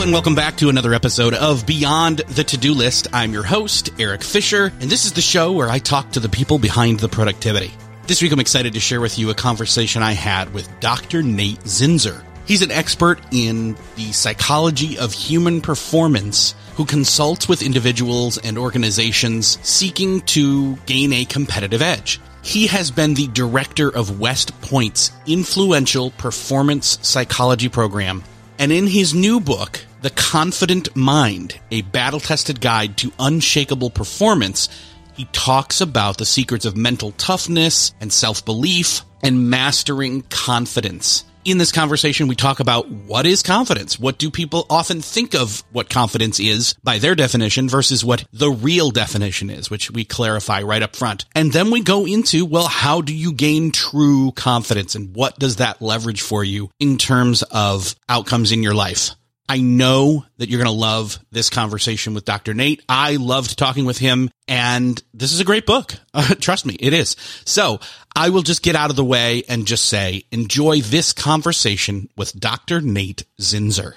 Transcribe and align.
And 0.00 0.12
welcome 0.12 0.34
back 0.34 0.56
to 0.56 0.70
another 0.70 0.94
episode 0.94 1.34
of 1.34 1.66
Beyond 1.66 2.20
the 2.20 2.42
To-Do 2.42 2.72
List. 2.72 3.08
I'm 3.12 3.34
your 3.34 3.42
host, 3.42 3.90
Eric 3.98 4.24
Fisher, 4.24 4.72
and 4.80 4.90
this 4.90 5.04
is 5.04 5.12
the 5.12 5.20
show 5.20 5.52
where 5.52 5.68
I 5.68 5.78
talk 5.78 6.12
to 6.12 6.20
the 6.20 6.28
people 6.30 6.58
behind 6.58 7.00
the 7.00 7.08
productivity. 7.08 7.70
This 8.06 8.22
week 8.22 8.32
I'm 8.32 8.40
excited 8.40 8.72
to 8.72 8.80
share 8.80 9.02
with 9.02 9.18
you 9.18 9.28
a 9.28 9.34
conversation 9.34 10.02
I 10.02 10.12
had 10.12 10.54
with 10.54 10.70
Dr. 10.80 11.22
Nate 11.22 11.60
Zinsser. 11.64 12.24
He's 12.46 12.62
an 12.62 12.70
expert 12.70 13.20
in 13.30 13.76
the 13.96 14.10
psychology 14.12 14.98
of 14.98 15.12
human 15.12 15.60
performance 15.60 16.54
who 16.76 16.86
consults 16.86 17.46
with 17.46 17.62
individuals 17.62 18.38
and 18.38 18.56
organizations 18.56 19.58
seeking 19.62 20.22
to 20.22 20.76
gain 20.86 21.12
a 21.12 21.26
competitive 21.26 21.82
edge. 21.82 22.20
He 22.40 22.68
has 22.68 22.90
been 22.90 23.12
the 23.12 23.28
director 23.28 23.94
of 23.94 24.18
West 24.18 24.58
Point's 24.62 25.12
influential 25.26 26.10
performance 26.12 26.98
psychology 27.02 27.68
program 27.68 28.24
and 28.58 28.72
in 28.72 28.86
his 28.86 29.14
new 29.14 29.40
book, 29.40 29.84
The 30.02 30.10
Confident 30.10 30.96
Mind, 30.96 31.60
a 31.70 31.82
battle 31.82 32.20
tested 32.20 32.62
guide 32.62 32.96
to 32.98 33.12
unshakable 33.18 33.90
performance, 33.90 34.70
he 35.14 35.26
talks 35.26 35.82
about 35.82 36.16
the 36.16 36.24
secrets 36.24 36.64
of 36.64 36.74
mental 36.74 37.10
toughness 37.12 37.92
and 38.00 38.10
self 38.10 38.42
belief 38.42 39.02
and 39.22 39.50
mastering 39.50 40.22
confidence. 40.30 41.24
In 41.44 41.58
this 41.58 41.70
conversation, 41.70 42.28
we 42.28 42.34
talk 42.34 42.60
about 42.60 42.88
what 42.88 43.26
is 43.26 43.42
confidence? 43.42 43.98
What 43.98 44.16
do 44.16 44.30
people 44.30 44.64
often 44.70 45.02
think 45.02 45.34
of 45.34 45.64
what 45.70 45.90
confidence 45.90 46.40
is 46.40 46.74
by 46.82 46.96
their 46.96 47.14
definition 47.14 47.68
versus 47.68 48.02
what 48.02 48.24
the 48.32 48.50
real 48.50 48.90
definition 48.90 49.50
is, 49.50 49.68
which 49.68 49.90
we 49.90 50.04
clarify 50.06 50.62
right 50.62 50.82
up 50.82 50.96
front. 50.96 51.26
And 51.34 51.52
then 51.52 51.70
we 51.70 51.82
go 51.82 52.06
into, 52.06 52.46
well, 52.46 52.68
how 52.68 53.02
do 53.02 53.14
you 53.14 53.34
gain 53.34 53.70
true 53.70 54.32
confidence 54.32 54.94
and 54.94 55.14
what 55.14 55.38
does 55.38 55.56
that 55.56 55.82
leverage 55.82 56.22
for 56.22 56.42
you 56.42 56.70
in 56.78 56.96
terms 56.96 57.42
of 57.42 57.94
outcomes 58.08 58.50
in 58.50 58.62
your 58.62 58.74
life? 58.74 59.10
I 59.48 59.60
know 59.60 60.24
that 60.38 60.48
you're 60.48 60.62
going 60.62 60.72
to 60.72 60.80
love 60.80 61.18
this 61.32 61.50
conversation 61.50 62.14
with 62.14 62.24
Dr. 62.24 62.54
Nate. 62.54 62.82
I 62.88 63.16
loved 63.16 63.58
talking 63.58 63.84
with 63.84 63.98
him 63.98 64.30
and 64.46 65.02
this 65.12 65.32
is 65.32 65.40
a 65.40 65.44
great 65.44 65.66
book. 65.66 65.94
Uh, 66.14 66.34
trust 66.40 66.66
me, 66.66 66.76
it 66.78 66.92
is. 66.92 67.16
So 67.44 67.80
I 68.14 68.30
will 68.30 68.42
just 68.42 68.62
get 68.62 68.76
out 68.76 68.90
of 68.90 68.96
the 68.96 69.04
way 69.04 69.42
and 69.48 69.66
just 69.66 69.86
say, 69.86 70.24
enjoy 70.30 70.80
this 70.80 71.12
conversation 71.12 72.08
with 72.16 72.38
Dr. 72.38 72.80
Nate 72.80 73.24
Zinsser. 73.40 73.94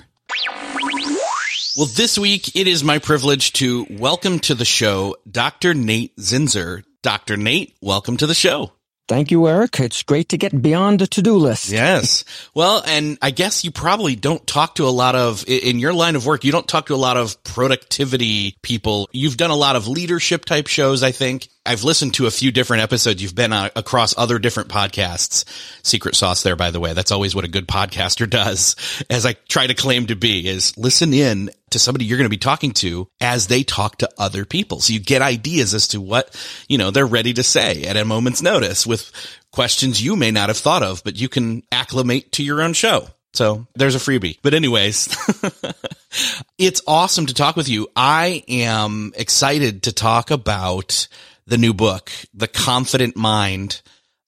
Well, 1.75 1.87
this 1.87 2.19
week 2.19 2.55
it 2.55 2.67
is 2.67 2.83
my 2.83 2.99
privilege 2.99 3.53
to 3.53 3.87
welcome 3.89 4.39
to 4.41 4.53
the 4.53 4.65
show 4.65 5.15
Dr. 5.29 5.73
Nate 5.73 6.15
Zinsser. 6.17 6.83
Dr. 7.01 7.35
Nate, 7.35 7.75
welcome 7.81 8.15
to 8.17 8.27
the 8.27 8.35
show. 8.35 8.71
Thank 9.07 9.31
you, 9.31 9.47
Eric. 9.49 9.81
It's 9.81 10.01
great 10.01 10.29
to 10.29 10.37
get 10.37 10.61
beyond 10.61 10.99
the 10.99 11.07
to-do 11.07 11.35
list. 11.35 11.69
Yes. 11.69 12.23
Well, 12.53 12.81
and 12.87 13.17
I 13.21 13.31
guess 13.31 13.65
you 13.65 13.71
probably 13.71 14.15
don't 14.15 14.45
talk 14.47 14.75
to 14.75 14.87
a 14.87 14.89
lot 14.89 15.15
of, 15.15 15.43
in 15.47 15.77
your 15.77 15.93
line 15.93 16.15
of 16.15 16.25
work, 16.25 16.45
you 16.45 16.53
don't 16.53 16.67
talk 16.67 16.85
to 16.85 16.95
a 16.95 16.95
lot 16.95 17.17
of 17.17 17.41
productivity 17.43 18.55
people. 18.61 19.09
You've 19.11 19.35
done 19.35 19.51
a 19.51 19.55
lot 19.55 19.75
of 19.75 19.89
leadership 19.89 20.45
type 20.45 20.67
shows, 20.67 21.03
I 21.03 21.11
think. 21.11 21.49
I've 21.65 21.83
listened 21.83 22.13
to 22.15 22.27
a 22.27 22.31
few 22.31 22.51
different 22.51 22.83
episodes. 22.83 23.21
You've 23.21 23.35
been 23.35 23.53
uh, 23.53 23.69
across 23.75 24.17
other 24.17 24.39
different 24.39 24.69
podcasts. 24.69 25.45
Secret 25.83 26.15
sauce 26.15 26.43
there, 26.43 26.55
by 26.55 26.71
the 26.71 26.79
way. 26.79 26.93
That's 26.93 27.11
always 27.11 27.35
what 27.35 27.45
a 27.45 27.49
good 27.49 27.67
podcaster 27.67 28.29
does, 28.29 28.75
as 29.09 29.25
I 29.25 29.33
try 29.33 29.67
to 29.67 29.73
claim 29.73 30.07
to 30.07 30.15
be, 30.15 30.47
is 30.47 30.77
listen 30.77 31.13
in 31.13 31.51
to 31.73 31.79
somebody 31.79 32.05
you're 32.05 32.17
going 32.17 32.25
to 32.25 32.29
be 32.29 32.37
talking 32.37 32.71
to 32.71 33.07
as 33.21 33.47
they 33.47 33.63
talk 33.63 33.97
to 33.97 34.09
other 34.17 34.45
people. 34.45 34.79
So 34.79 34.93
you 34.93 34.99
get 34.99 35.21
ideas 35.21 35.73
as 35.73 35.89
to 35.89 36.01
what, 36.01 36.35
you 36.67 36.77
know, 36.77 36.91
they're 36.91 37.05
ready 37.05 37.33
to 37.33 37.43
say 37.43 37.83
at 37.83 37.97
a 37.97 38.05
moment's 38.05 38.41
notice 38.41 38.87
with 38.87 39.11
questions 39.51 40.01
you 40.01 40.15
may 40.15 40.31
not 40.31 40.49
have 40.49 40.57
thought 40.57 40.83
of, 40.83 41.03
but 41.03 41.19
you 41.19 41.29
can 41.29 41.63
acclimate 41.71 42.31
to 42.33 42.43
your 42.43 42.61
own 42.61 42.73
show. 42.73 43.07
So 43.33 43.67
there's 43.75 43.95
a 43.95 43.99
freebie. 43.99 44.37
But 44.41 44.53
anyways, 44.53 45.15
it's 46.57 46.81
awesome 46.87 47.25
to 47.25 47.33
talk 47.33 47.55
with 47.55 47.67
you. 47.67 47.87
I 47.95 48.43
am 48.47 49.11
excited 49.15 49.83
to 49.83 49.91
talk 49.91 50.31
about 50.31 51.07
the 51.45 51.57
new 51.57 51.73
book, 51.73 52.11
The 52.33 52.47
Confident 52.47 53.17
Mind, 53.17 53.81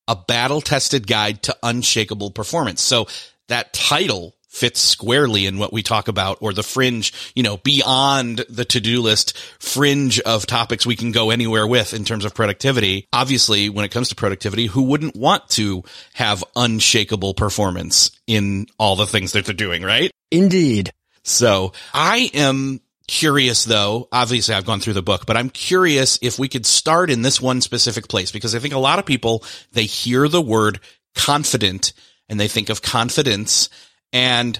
a 0.08 0.16
battle 0.16 0.62
tested 0.62 1.08
guide 1.08 1.44
to 1.44 1.58
unshakable 1.64 2.32
performance. 2.32 2.82
So 2.82 3.08
that 3.48 3.74
title 3.74 4.35
fits 4.56 4.80
squarely 4.80 5.46
in 5.46 5.58
what 5.58 5.74
we 5.74 5.84
talk 5.84 6.08
about 6.08 6.38
or 6.40 6.54
the 6.54 6.64
fringe, 6.64 7.14
you 7.36 7.44
know, 7.44 7.58
beyond 7.58 8.40
the 8.50 8.64
to-do 8.64 9.02
list 9.02 9.38
fringe 9.60 10.20
of 10.22 10.46
topics 10.48 10.86
we 10.86 10.96
can 10.96 11.12
go 11.12 11.30
anywhere 11.30 11.68
with 11.68 11.94
in 11.94 12.06
terms 12.06 12.24
of 12.24 12.34
productivity. 12.34 13.06
Obviously, 13.12 13.70
when 13.70 13.84
it 13.84 13.92
comes 13.92 14.10
to 14.10 14.16
productivity, 14.16 14.68
who 14.68 14.84
wouldn't 14.84 15.16
want 15.16 15.48
to 15.50 15.84
have 16.14 16.44
unshakable 16.56 17.34
performance 17.34 18.12
in 18.28 18.66
all 18.80 18.96
the 18.96 19.06
things 19.06 19.34
that 19.34 19.46
they're 19.46 19.54
doing, 19.54 19.84
right? 19.84 20.10
Indeed. 20.32 20.92
So 21.24 21.74
I 21.94 22.30
am 22.34 22.80
curious 23.08 23.66
though. 23.66 24.08
Obviously 24.12 24.56
I've 24.56 24.66
gone 24.66 24.80
through 24.80 24.94
the 24.94 25.02
book, 25.02 25.26
but 25.26 25.36
I'm 25.36 25.50
curious 25.50 26.18
if 26.22 26.40
we 26.40 26.48
could 26.48 26.66
start 26.66 27.10
in 27.10 27.24
this 27.24 27.42
one 27.42 27.62
specific 27.62 28.08
place 28.08 28.32
because 28.32 28.56
I 28.56 28.60
think 28.60 28.74
a 28.74 28.80
lot 28.80 29.00
of 29.00 29.06
people, 29.06 29.44
they 29.74 29.84
hear 29.84 30.28
the 30.28 30.42
word 30.42 30.80
confident 31.14 31.94
and 32.30 32.40
they 32.40 32.48
think 32.48 32.70
of 32.70 32.82
confidence. 32.82 33.70
And 34.16 34.58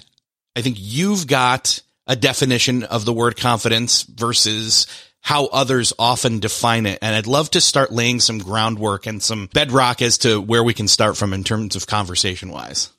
I 0.54 0.60
think 0.60 0.76
you've 0.78 1.26
got 1.26 1.80
a 2.06 2.14
definition 2.14 2.82
of 2.82 3.06
the 3.06 3.12
word 3.12 3.38
confidence 3.38 4.02
versus 4.02 4.86
how 5.22 5.46
others 5.46 5.94
often 5.98 6.40
define 6.40 6.84
it. 6.84 6.98
And 7.00 7.16
I'd 7.16 7.26
love 7.26 7.50
to 7.52 7.60
start 7.62 7.90
laying 7.90 8.20
some 8.20 8.38
groundwork 8.38 9.06
and 9.06 9.22
some 9.22 9.48
bedrock 9.54 10.02
as 10.02 10.18
to 10.18 10.40
where 10.40 10.62
we 10.62 10.74
can 10.74 10.88
start 10.88 11.16
from 11.16 11.32
in 11.32 11.42
terms 11.42 11.74
of 11.74 11.86
conversation 11.86 12.50
wise. 12.50 12.90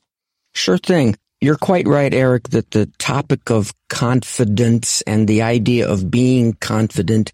Sure 0.56 0.80
thing. 0.80 1.16
You're 1.42 1.58
quite 1.58 1.88
right, 1.88 2.12
Eric, 2.12 2.50
that 2.50 2.72
the 2.72 2.88
topic 2.98 3.52
of 3.52 3.72
confidence 3.88 5.02
and 5.02 5.28
the 5.28 5.44
idea 5.44 5.88
of 5.88 6.10
being 6.10 6.54
confident 6.54 7.34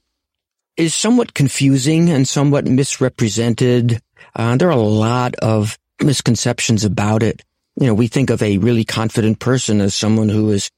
is 0.76 0.94
somewhat 0.94 1.34
confusing 1.34 2.10
and 2.10 2.28
somewhat 2.28 2.66
misrepresented. 2.66 4.02
Uh, 4.36 4.58
there 4.58 4.68
are 4.68 4.72
a 4.72 4.76
lot 4.76 5.36
of 5.36 5.80
misconceptions 6.02 6.84
about 6.84 7.24
it. 7.24 7.42
You 7.76 7.88
know, 7.88 7.94
we 7.94 8.08
think 8.08 8.30
of 8.30 8.42
a 8.42 8.58
really 8.60 8.84
confident 8.84 9.40
person 9.40 9.82
as 9.82 9.96
someone 9.96 10.30
who 10.30 10.52
is 10.52 10.70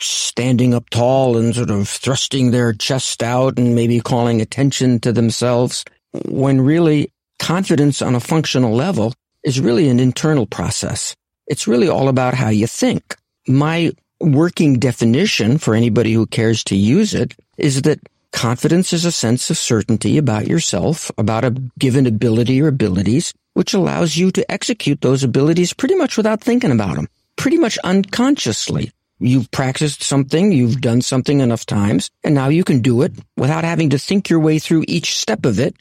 standing 0.00 0.74
up 0.74 0.88
tall 0.90 1.36
and 1.36 1.54
sort 1.54 1.70
of 1.70 1.88
thrusting 1.88 2.50
their 2.50 2.72
chest 2.72 3.22
out 3.22 3.58
and 3.58 3.74
maybe 3.74 4.00
calling 4.00 4.40
attention 4.40 5.00
to 5.00 5.12
themselves, 5.12 5.84
when 6.26 6.60
really 6.60 7.12
confidence 7.38 8.00
on 8.00 8.14
a 8.14 8.20
functional 8.20 8.74
level 8.74 9.12
is 9.44 9.60
really 9.60 9.88
an 9.88 10.00
internal 10.00 10.46
process. 10.46 11.14
It's 11.46 11.66
really 11.66 11.88
all 11.88 12.08
about 12.08 12.34
how 12.34 12.48
you 12.48 12.66
think. 12.66 13.16
My 13.46 13.92
working 14.20 14.78
definition 14.78 15.58
for 15.58 15.74
anybody 15.74 16.12
who 16.12 16.26
cares 16.26 16.64
to 16.64 16.76
use 16.76 17.14
it 17.14 17.34
is 17.56 17.82
that 17.82 18.00
confidence 18.32 18.92
is 18.92 19.04
a 19.04 19.12
sense 19.12 19.50
of 19.50 19.56
certainty 19.56 20.18
about 20.18 20.46
yourself, 20.46 21.10
about 21.18 21.44
a 21.44 21.50
given 21.78 22.06
ability 22.06 22.60
or 22.60 22.68
abilities, 22.68 23.32
which 23.58 23.74
allows 23.74 24.16
you 24.16 24.30
to 24.30 24.48
execute 24.48 25.00
those 25.00 25.24
abilities 25.24 25.72
pretty 25.72 25.96
much 25.96 26.16
without 26.16 26.40
thinking 26.40 26.70
about 26.70 26.94
them, 26.94 27.08
pretty 27.34 27.58
much 27.58 27.76
unconsciously. 27.78 28.92
You've 29.18 29.50
practiced 29.50 30.04
something, 30.04 30.52
you've 30.52 30.80
done 30.80 31.02
something 31.02 31.40
enough 31.40 31.66
times, 31.66 32.08
and 32.22 32.36
now 32.36 32.50
you 32.50 32.62
can 32.62 32.82
do 32.82 33.02
it 33.02 33.14
without 33.36 33.64
having 33.64 33.90
to 33.90 33.98
think 33.98 34.30
your 34.30 34.38
way 34.38 34.60
through 34.60 34.84
each 34.86 35.18
step 35.18 35.44
of 35.44 35.58
it 35.58 35.74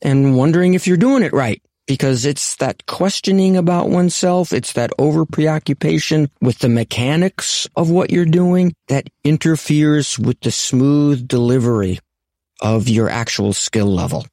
and 0.00 0.34
wondering 0.34 0.72
if 0.72 0.86
you're 0.86 0.96
doing 0.96 1.22
it 1.22 1.34
right 1.34 1.60
because 1.86 2.24
it's 2.24 2.56
that 2.56 2.86
questioning 2.86 3.54
about 3.54 3.90
oneself. 3.90 4.54
It's 4.54 4.72
that 4.72 4.90
over 4.98 5.26
preoccupation 5.26 6.30
with 6.40 6.60
the 6.60 6.70
mechanics 6.70 7.68
of 7.76 7.90
what 7.90 8.08
you're 8.08 8.24
doing 8.24 8.72
that 8.88 9.10
interferes 9.24 10.18
with 10.18 10.40
the 10.40 10.50
smooth 10.50 11.28
delivery 11.28 11.98
of 12.62 12.88
your 12.88 13.10
actual 13.10 13.52
skill 13.52 13.92
level. 13.94 14.24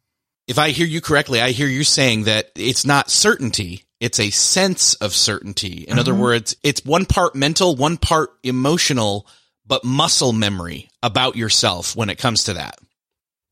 If 0.48 0.58
I 0.58 0.70
hear 0.70 0.88
you 0.88 1.02
correctly, 1.02 1.42
I 1.42 1.52
hear 1.52 1.68
you 1.68 1.84
saying 1.84 2.24
that 2.24 2.52
it's 2.56 2.86
not 2.86 3.10
certainty. 3.10 3.84
it's 4.00 4.20
a 4.20 4.30
sense 4.30 4.94
of 4.96 5.14
certainty. 5.14 5.84
In 5.84 5.94
uh-huh. 5.94 6.02
other 6.02 6.16
words, 6.16 6.56
it's 6.64 6.86
one 6.86 7.06
part 7.06 7.36
mental, 7.36 7.76
one 7.76 7.98
part 7.98 8.30
emotional, 8.44 9.28
but 9.66 9.84
muscle 9.84 10.34
memory 10.34 10.90
about 11.04 11.36
yourself 11.36 11.96
when 11.96 12.10
it 12.10 12.18
comes 12.18 12.46
to 12.46 12.54
that. 12.54 12.80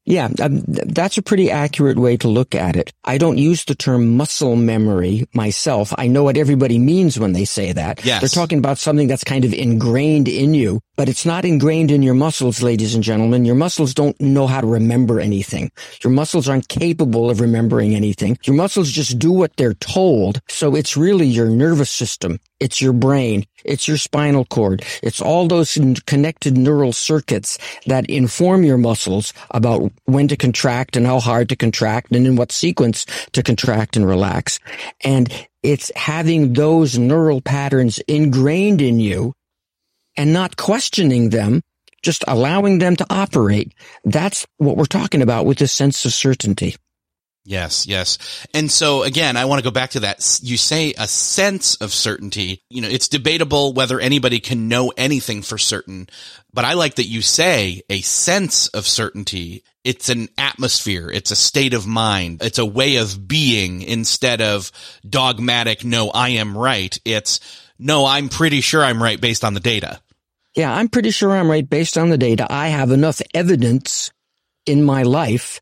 Yeah, 0.07 0.29
um, 0.39 0.61
that's 0.67 1.17
a 1.17 1.23
pretty 1.23 1.49
accurate 1.49 1.97
way 1.97 2.15
to 2.17 2.27
look 2.27 2.53
at 2.53 2.75
it. 2.75 2.93
I 3.03 3.17
don't 3.17 3.39
use 3.39 3.65
the 3.65 3.73
term 3.73 4.15
muscle 4.15 4.55
memory 4.55 5.27
myself. 5.33 5.95
I 5.97 6.07
know 6.07 6.23
what 6.23 6.37
everybody 6.37 6.77
means 6.77 7.19
when 7.19 7.33
they 7.33 7.45
say 7.45 7.73
that. 7.73 8.05
Yes. 8.05 8.21
They're 8.21 8.29
talking 8.29 8.59
about 8.59 8.77
something 8.77 9.07
that's 9.07 9.23
kind 9.23 9.45
of 9.45 9.53
ingrained 9.53 10.27
in 10.27 10.53
you, 10.53 10.79
but 10.95 11.09
it's 11.09 11.25
not 11.25 11.45
ingrained 11.45 11.91
in 11.91 12.03
your 12.03 12.13
muscles, 12.13 12.61
ladies 12.61 12.95
and 12.95 13.03
gentlemen. 13.03 13.45
Your 13.45 13.55
muscles 13.55 13.93
don't 13.93 14.19
know 14.19 14.47
how 14.47 14.61
to 14.61 14.67
remember 14.67 15.19
anything. 15.19 15.71
Your 16.03 16.11
muscles 16.11 16.47
aren't 16.47 16.67
capable 16.67 17.29
of 17.29 17.41
remembering 17.41 17.95
anything. 17.95 18.37
Your 18.43 18.55
muscles 18.55 18.91
just 18.91 19.19
do 19.19 19.31
what 19.31 19.55
they're 19.57 19.73
told. 19.73 20.41
So 20.49 20.75
it's 20.75 20.97
really 20.97 21.27
your 21.27 21.49
nervous 21.49 21.91
system. 21.91 22.39
It's 22.59 22.81
your 22.81 22.93
brain. 22.93 23.45
It's 23.65 23.87
your 23.87 23.97
spinal 23.97 24.45
cord. 24.45 24.83
It's 25.03 25.21
all 25.21 25.47
those 25.47 25.77
connected 26.05 26.57
neural 26.57 26.93
circuits 26.93 27.57
that 27.87 28.09
inform 28.09 28.63
your 28.63 28.77
muscles 28.77 29.33
about 29.51 29.91
when 30.05 30.27
to 30.29 30.37
contract 30.37 30.95
and 30.95 31.05
how 31.05 31.19
hard 31.19 31.49
to 31.49 31.55
contract 31.55 32.15
and 32.15 32.25
in 32.25 32.35
what 32.35 32.51
sequence 32.51 33.05
to 33.33 33.43
contract 33.43 33.97
and 33.97 34.07
relax. 34.07 34.59
And 35.03 35.31
it's 35.63 35.91
having 35.95 36.53
those 36.53 36.97
neural 36.97 37.41
patterns 37.41 37.99
ingrained 38.07 38.81
in 38.81 38.99
you 38.99 39.33
and 40.17 40.33
not 40.33 40.57
questioning 40.57 41.29
them, 41.29 41.61
just 42.01 42.23
allowing 42.27 42.79
them 42.79 42.95
to 42.95 43.05
operate. 43.09 43.73
That's 44.03 44.45
what 44.57 44.77
we're 44.77 44.85
talking 44.85 45.21
about 45.21 45.45
with 45.45 45.57
this 45.57 45.71
sense 45.71 46.05
of 46.05 46.13
certainty. 46.13 46.75
Yes, 47.47 47.85
yes. 47.85 48.17
And 48.55 48.71
so 48.71 49.03
again, 49.03 49.37
I 49.37 49.45
want 49.45 49.59
to 49.59 49.63
go 49.63 49.71
back 49.71 49.91
to 49.91 49.99
that. 50.01 50.39
You 50.41 50.57
say 50.57 50.95
a 50.97 51.07
sense 51.07 51.75
of 51.75 51.93
certainty. 51.93 52.63
You 52.71 52.81
know, 52.81 52.87
it's 52.87 53.07
debatable 53.07 53.73
whether 53.73 53.99
anybody 53.99 54.39
can 54.39 54.67
know 54.67 54.91
anything 54.97 55.43
for 55.43 55.59
certain, 55.59 56.09
but 56.51 56.65
I 56.65 56.73
like 56.73 56.95
that 56.95 57.05
you 57.05 57.21
say 57.21 57.83
a 57.87 58.01
sense 58.01 58.67
of 58.69 58.87
certainty. 58.87 59.63
It's 59.83 60.09
an 60.09 60.29
atmosphere. 60.39 61.11
It's 61.11 61.29
a 61.29 61.35
state 61.35 61.75
of 61.75 61.85
mind. 61.85 62.41
It's 62.41 62.57
a 62.57 62.65
way 62.65 62.95
of 62.95 63.27
being 63.27 63.83
instead 63.83 64.41
of 64.41 64.71
dogmatic. 65.07 65.85
No, 65.85 66.09
I 66.09 66.29
am 66.29 66.57
right. 66.57 66.97
It's 67.05 67.39
no, 67.77 68.07
I'm 68.07 68.29
pretty 68.29 68.61
sure 68.61 68.83
I'm 68.83 69.03
right 69.03 69.21
based 69.21 69.43
on 69.43 69.53
the 69.53 69.59
data. 69.59 70.01
Yeah, 70.55 70.73
I'm 70.73 70.87
pretty 70.87 71.11
sure 71.11 71.31
I'm 71.31 71.51
right 71.51 71.69
based 71.69 71.97
on 71.97 72.09
the 72.09 72.17
data. 72.17 72.47
I 72.49 72.69
have 72.69 72.91
enough 72.91 73.21
evidence 73.33 74.11
in 74.65 74.83
my 74.83 75.03
life 75.03 75.59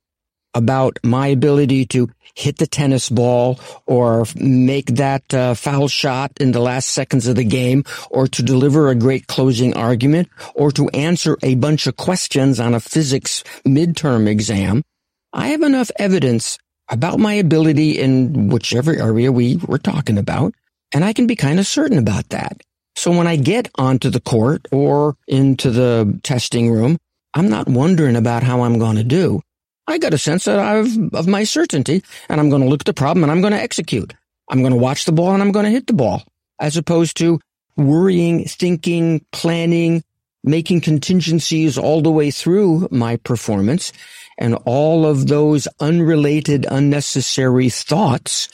about 0.54 1.00
my 1.04 1.28
ability 1.28 1.86
to 1.88 2.10
hit 2.36 2.58
the 2.58 2.68
tennis 2.68 3.10
ball 3.10 3.60
or 3.88 4.26
make 4.36 4.86
that 4.86 5.34
uh, 5.34 5.56
foul 5.56 5.88
shot 5.88 6.32
in 6.40 6.52
the 6.52 6.60
last 6.60 6.90
seconds 6.90 7.28
of 7.28 7.36
the 7.36 7.44
game 7.44 7.84
or 8.12 8.28
to 8.28 8.44
deliver 8.44 8.90
a 8.90 8.96
great 8.96 9.26
closing 9.28 9.76
argument 9.76 10.30
or 10.54 10.72
to 10.72 10.90
answer 10.90 11.38
a 11.42 11.56
bunch 11.56 11.88
of 11.88 11.98
questions 11.98 12.60
on 12.60 12.76
a 12.76 12.80
physics 12.80 13.44
midterm 13.66 14.28
exam. 14.28 14.84
I 15.32 15.48
have 15.50 15.64
enough 15.64 15.90
evidence 15.98 16.60
about 16.90 17.20
my 17.20 17.34
ability 17.34 18.00
in 18.00 18.50
whichever 18.50 18.94
area 18.94 19.32
we 19.32 19.56
were 19.56 19.80
talking 19.80 20.20
about, 20.20 20.54
and 20.94 21.04
I 21.04 21.14
can 21.14 21.26
be 21.26 21.36
kind 21.36 21.60
of 21.60 21.66
certain 21.66 21.98
about 21.98 22.30
that. 22.30 22.62
So 22.96 23.12
when 23.12 23.28
I 23.28 23.36
get 23.36 23.70
onto 23.76 24.10
the 24.10 24.22
court 24.22 24.68
or 24.72 25.18
into 25.28 25.72
the 25.72 26.20
testing 26.24 26.72
room, 26.72 26.98
I'm 27.34 27.50
not 27.50 27.68
wondering 27.68 28.16
about 28.16 28.44
how 28.44 28.62
I'm 28.62 28.78
going 28.78 28.98
to 28.98 29.04
do. 29.04 29.42
I 29.88 29.98
got 29.98 30.14
a 30.14 30.18
sense 30.18 30.46
that 30.46 30.60
I've, 30.60 31.14
of 31.14 31.28
my 31.28 31.44
certainty 31.44 32.04
and 32.30 32.40
I'm 32.40 32.50
going 32.50 32.62
to 32.62 32.68
look 32.68 32.82
at 32.82 32.86
the 32.86 32.94
problem 32.94 33.24
and 33.24 33.32
I'm 33.32 33.42
going 33.42 33.54
to 33.54 33.62
execute. 33.62 34.14
I'm 34.50 34.62
going 34.62 34.72
to 34.74 34.80
watch 34.80 35.06
the 35.06 35.12
ball 35.12 35.34
and 35.34 35.42
I'm 35.42 35.52
going 35.52 35.66
to 35.66 35.72
hit 35.72 35.88
the 35.88 35.94
ball 35.94 36.24
as 36.60 36.78
opposed 36.78 37.18
to 37.18 37.40
worrying, 37.76 38.46
thinking, 38.46 39.26
planning, 39.32 40.04
making 40.44 40.82
contingencies 40.82 41.78
all 41.78 42.02
the 42.02 42.12
way 42.12 42.32
through 42.32 42.88
my 42.92 43.18
performance 43.18 43.92
and 44.38 44.56
all 44.66 45.06
of 45.06 45.28
those 45.28 45.68
unrelated, 45.80 46.66
unnecessary 46.70 47.70
thoughts 47.70 48.50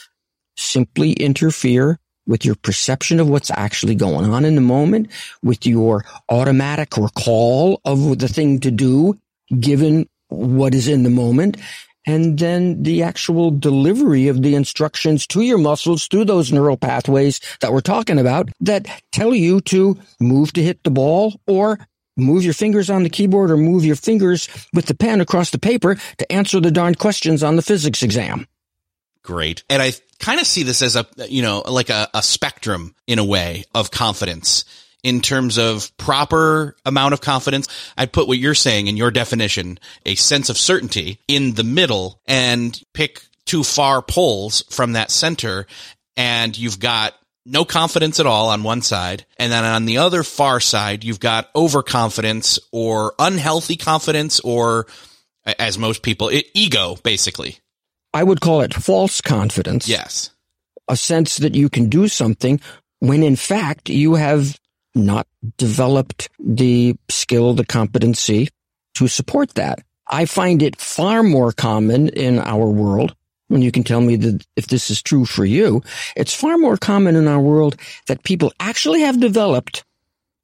simply 0.56 1.13
interfere 1.13 2.00
with 2.27 2.45
your 2.45 2.56
perception 2.56 3.19
of 3.19 3.30
what's 3.30 3.51
actually 3.51 3.95
going 3.95 4.25
on 4.25 4.45
in 4.45 4.56
the 4.56 4.62
moment, 4.62 5.10
with 5.44 5.66
your 5.66 6.06
automatic 6.30 6.98
recall 6.98 7.81
of 7.86 8.19
the 8.19 8.27
thing 8.27 8.60
to 8.60 8.71
do, 8.71 9.18
given 9.60 10.07
what 10.27 10.75
is 10.75 10.88
in 10.88 11.04
the 11.04 11.10
moment, 11.10 11.57
and 12.06 12.39
then 12.39 12.81
the 12.83 13.04
actual 13.04 13.51
delivery 13.51 14.27
of 14.27 14.42
the 14.42 14.56
instructions 14.56 15.27
to 15.27 15.42
your 15.42 15.57
muscles 15.57 16.07
through 16.07 16.25
those 16.25 16.51
neural 16.51 16.77
pathways 16.77 17.39
that 17.62 17.74
we're 17.74 17.81
talking 17.81 18.19
about 18.19 18.50
that 18.62 18.88
tell 19.12 19.33
you 19.33 19.62
to 19.62 19.98
move 20.19 20.54
to 20.54 20.63
hit 20.63 20.83
the 20.83 20.92
ball 20.92 21.39
or 21.45 21.80
move 22.18 22.44
your 22.44 22.54
fingers 22.54 22.89
on 22.89 23.04
the 23.04 23.10
keyboard 23.10 23.51
or 23.51 23.57
move 23.57 23.86
your 23.86 23.95
fingers 23.95 24.50
with 24.74 24.86
the 24.86 24.95
pen 24.95 25.21
across 25.21 25.51
the 25.51 25.60
paper 25.60 25.95
to 26.18 26.31
answer 26.31 26.60
the 26.60 26.71
darn 26.71 26.95
questions 26.95 27.44
on 27.44 27.56
the 27.56 27.62
physics 27.62 28.04
exam. 28.04 28.48
Great. 29.29 29.63
And 29.69 29.79
I 29.79 29.93
kind 30.17 30.39
of 30.39 30.47
see 30.47 30.63
this 30.63 30.81
as 30.81 30.95
a, 30.95 31.05
you 31.27 31.43
know, 31.43 31.61
like 31.67 31.91
a, 31.91 32.09
a 32.15 32.23
spectrum 32.23 32.95
in 33.05 33.19
a 33.19 33.23
way 33.23 33.63
of 33.75 33.91
confidence 33.91 34.65
in 35.03 35.21
terms 35.21 35.59
of 35.59 35.95
proper 35.97 36.75
amount 36.83 37.13
of 37.13 37.21
confidence. 37.21 37.67
I'd 37.95 38.11
put 38.11 38.27
what 38.27 38.39
you're 38.39 38.55
saying 38.55 38.87
in 38.87 38.97
your 38.97 39.11
definition, 39.11 39.77
a 40.03 40.15
sense 40.15 40.49
of 40.49 40.57
certainty 40.57 41.19
in 41.27 41.53
the 41.53 41.63
middle 41.63 42.19
and 42.25 42.81
pick 42.95 43.21
two 43.45 43.63
far 43.63 44.01
poles 44.01 44.63
from 44.71 44.93
that 44.93 45.11
center. 45.11 45.67
And 46.17 46.57
you've 46.57 46.79
got 46.79 47.13
no 47.45 47.65
confidence 47.65 48.19
at 48.19 48.25
all 48.25 48.49
on 48.49 48.63
one 48.63 48.81
side. 48.81 49.27
And 49.37 49.51
then 49.51 49.63
on 49.63 49.85
the 49.85 49.99
other 49.99 50.23
far 50.23 50.59
side, 50.59 51.03
you've 51.03 51.19
got 51.19 51.51
overconfidence 51.55 52.57
or 52.71 53.13
unhealthy 53.19 53.75
confidence 53.75 54.39
or 54.39 54.87
as 55.45 55.77
most 55.77 56.01
people, 56.01 56.29
it, 56.29 56.47
ego, 56.55 56.97
basically. 57.03 57.59
I 58.13 58.23
would 58.23 58.41
call 58.41 58.61
it 58.61 58.73
false 58.73 59.21
confidence. 59.21 59.88
Yes. 59.88 60.31
A 60.88 60.95
sense 60.95 61.38
that 61.38 61.56
you 61.56 61.69
can 61.69 61.89
do 61.89 62.07
something 62.07 62.59
when 63.00 63.23
in 63.23 63.35
fact 63.35 63.89
you 63.89 64.15
have 64.15 64.59
not 64.95 65.27
developed 65.57 66.29
the 66.39 66.95
skill, 67.09 67.53
the 67.53 67.65
competency 67.65 68.50
to 68.95 69.07
support 69.07 69.53
that. 69.56 69.79
I 70.07 70.25
find 70.25 70.63
it 70.63 70.81
far 70.81 71.21
more 71.21 71.51
common 71.51 72.09
in 72.09 72.39
our 72.39 72.65
world. 72.67 73.15
And 73.51 73.63
you 73.63 73.71
can 73.71 73.83
tell 73.83 74.01
me 74.01 74.15
that 74.17 74.45
if 74.56 74.67
this 74.67 74.89
is 74.91 75.01
true 75.01 75.25
for 75.25 75.45
you, 75.45 75.81
it's 76.15 76.33
far 76.33 76.57
more 76.57 76.77
common 76.77 77.15
in 77.15 77.27
our 77.27 77.39
world 77.39 77.75
that 78.07 78.23
people 78.23 78.51
actually 78.59 79.01
have 79.01 79.19
developed 79.19 79.83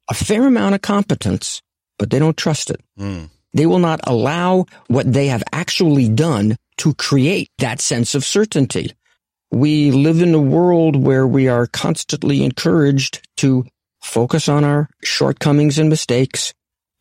a 0.08 0.14
fair 0.14 0.46
amount 0.46 0.74
of 0.74 0.82
competence, 0.82 1.62
but 1.98 2.10
they 2.10 2.18
don't 2.18 2.36
trust 2.36 2.70
it. 2.70 2.80
Mm. 2.98 3.30
They 3.52 3.66
will 3.66 3.78
not 3.78 4.00
allow 4.04 4.66
what 4.88 5.10
they 5.12 5.28
have 5.28 5.42
actually 5.52 6.08
done 6.08 6.56
to 6.78 6.94
create 6.94 7.50
that 7.58 7.80
sense 7.80 8.14
of 8.14 8.24
certainty. 8.24 8.92
We 9.50 9.90
live 9.90 10.20
in 10.20 10.34
a 10.34 10.40
world 10.40 10.96
where 10.96 11.26
we 11.26 11.48
are 11.48 11.66
constantly 11.66 12.44
encouraged 12.44 13.26
to 13.38 13.64
focus 14.02 14.48
on 14.48 14.64
our 14.64 14.88
shortcomings 15.02 15.78
and 15.78 15.88
mistakes, 15.88 16.52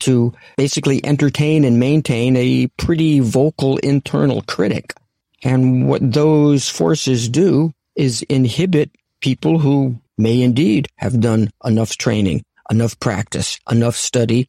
to 0.02 0.34
basically 0.58 1.04
entertain 1.06 1.64
and 1.64 1.80
maintain 1.80 2.36
a 2.36 2.68
pretty 2.78 3.20
vocal 3.20 3.78
internal 3.78 4.42
critic. 4.44 4.94
And 5.44 5.88
what 5.88 6.14
those 6.14 6.70
forces 6.70 7.30
do 7.30 7.72
is 7.96 8.22
inhibit 8.24 8.92
people 9.22 9.60
who 9.60 10.00
may 10.18 10.42
indeed 10.42 10.88
have 10.98 11.20
done 11.20 11.50
enough 11.64 11.98
training, 11.98 12.44
enough 12.70 13.00
practice, 13.00 13.60
enough 13.70 13.96
study 13.96 14.48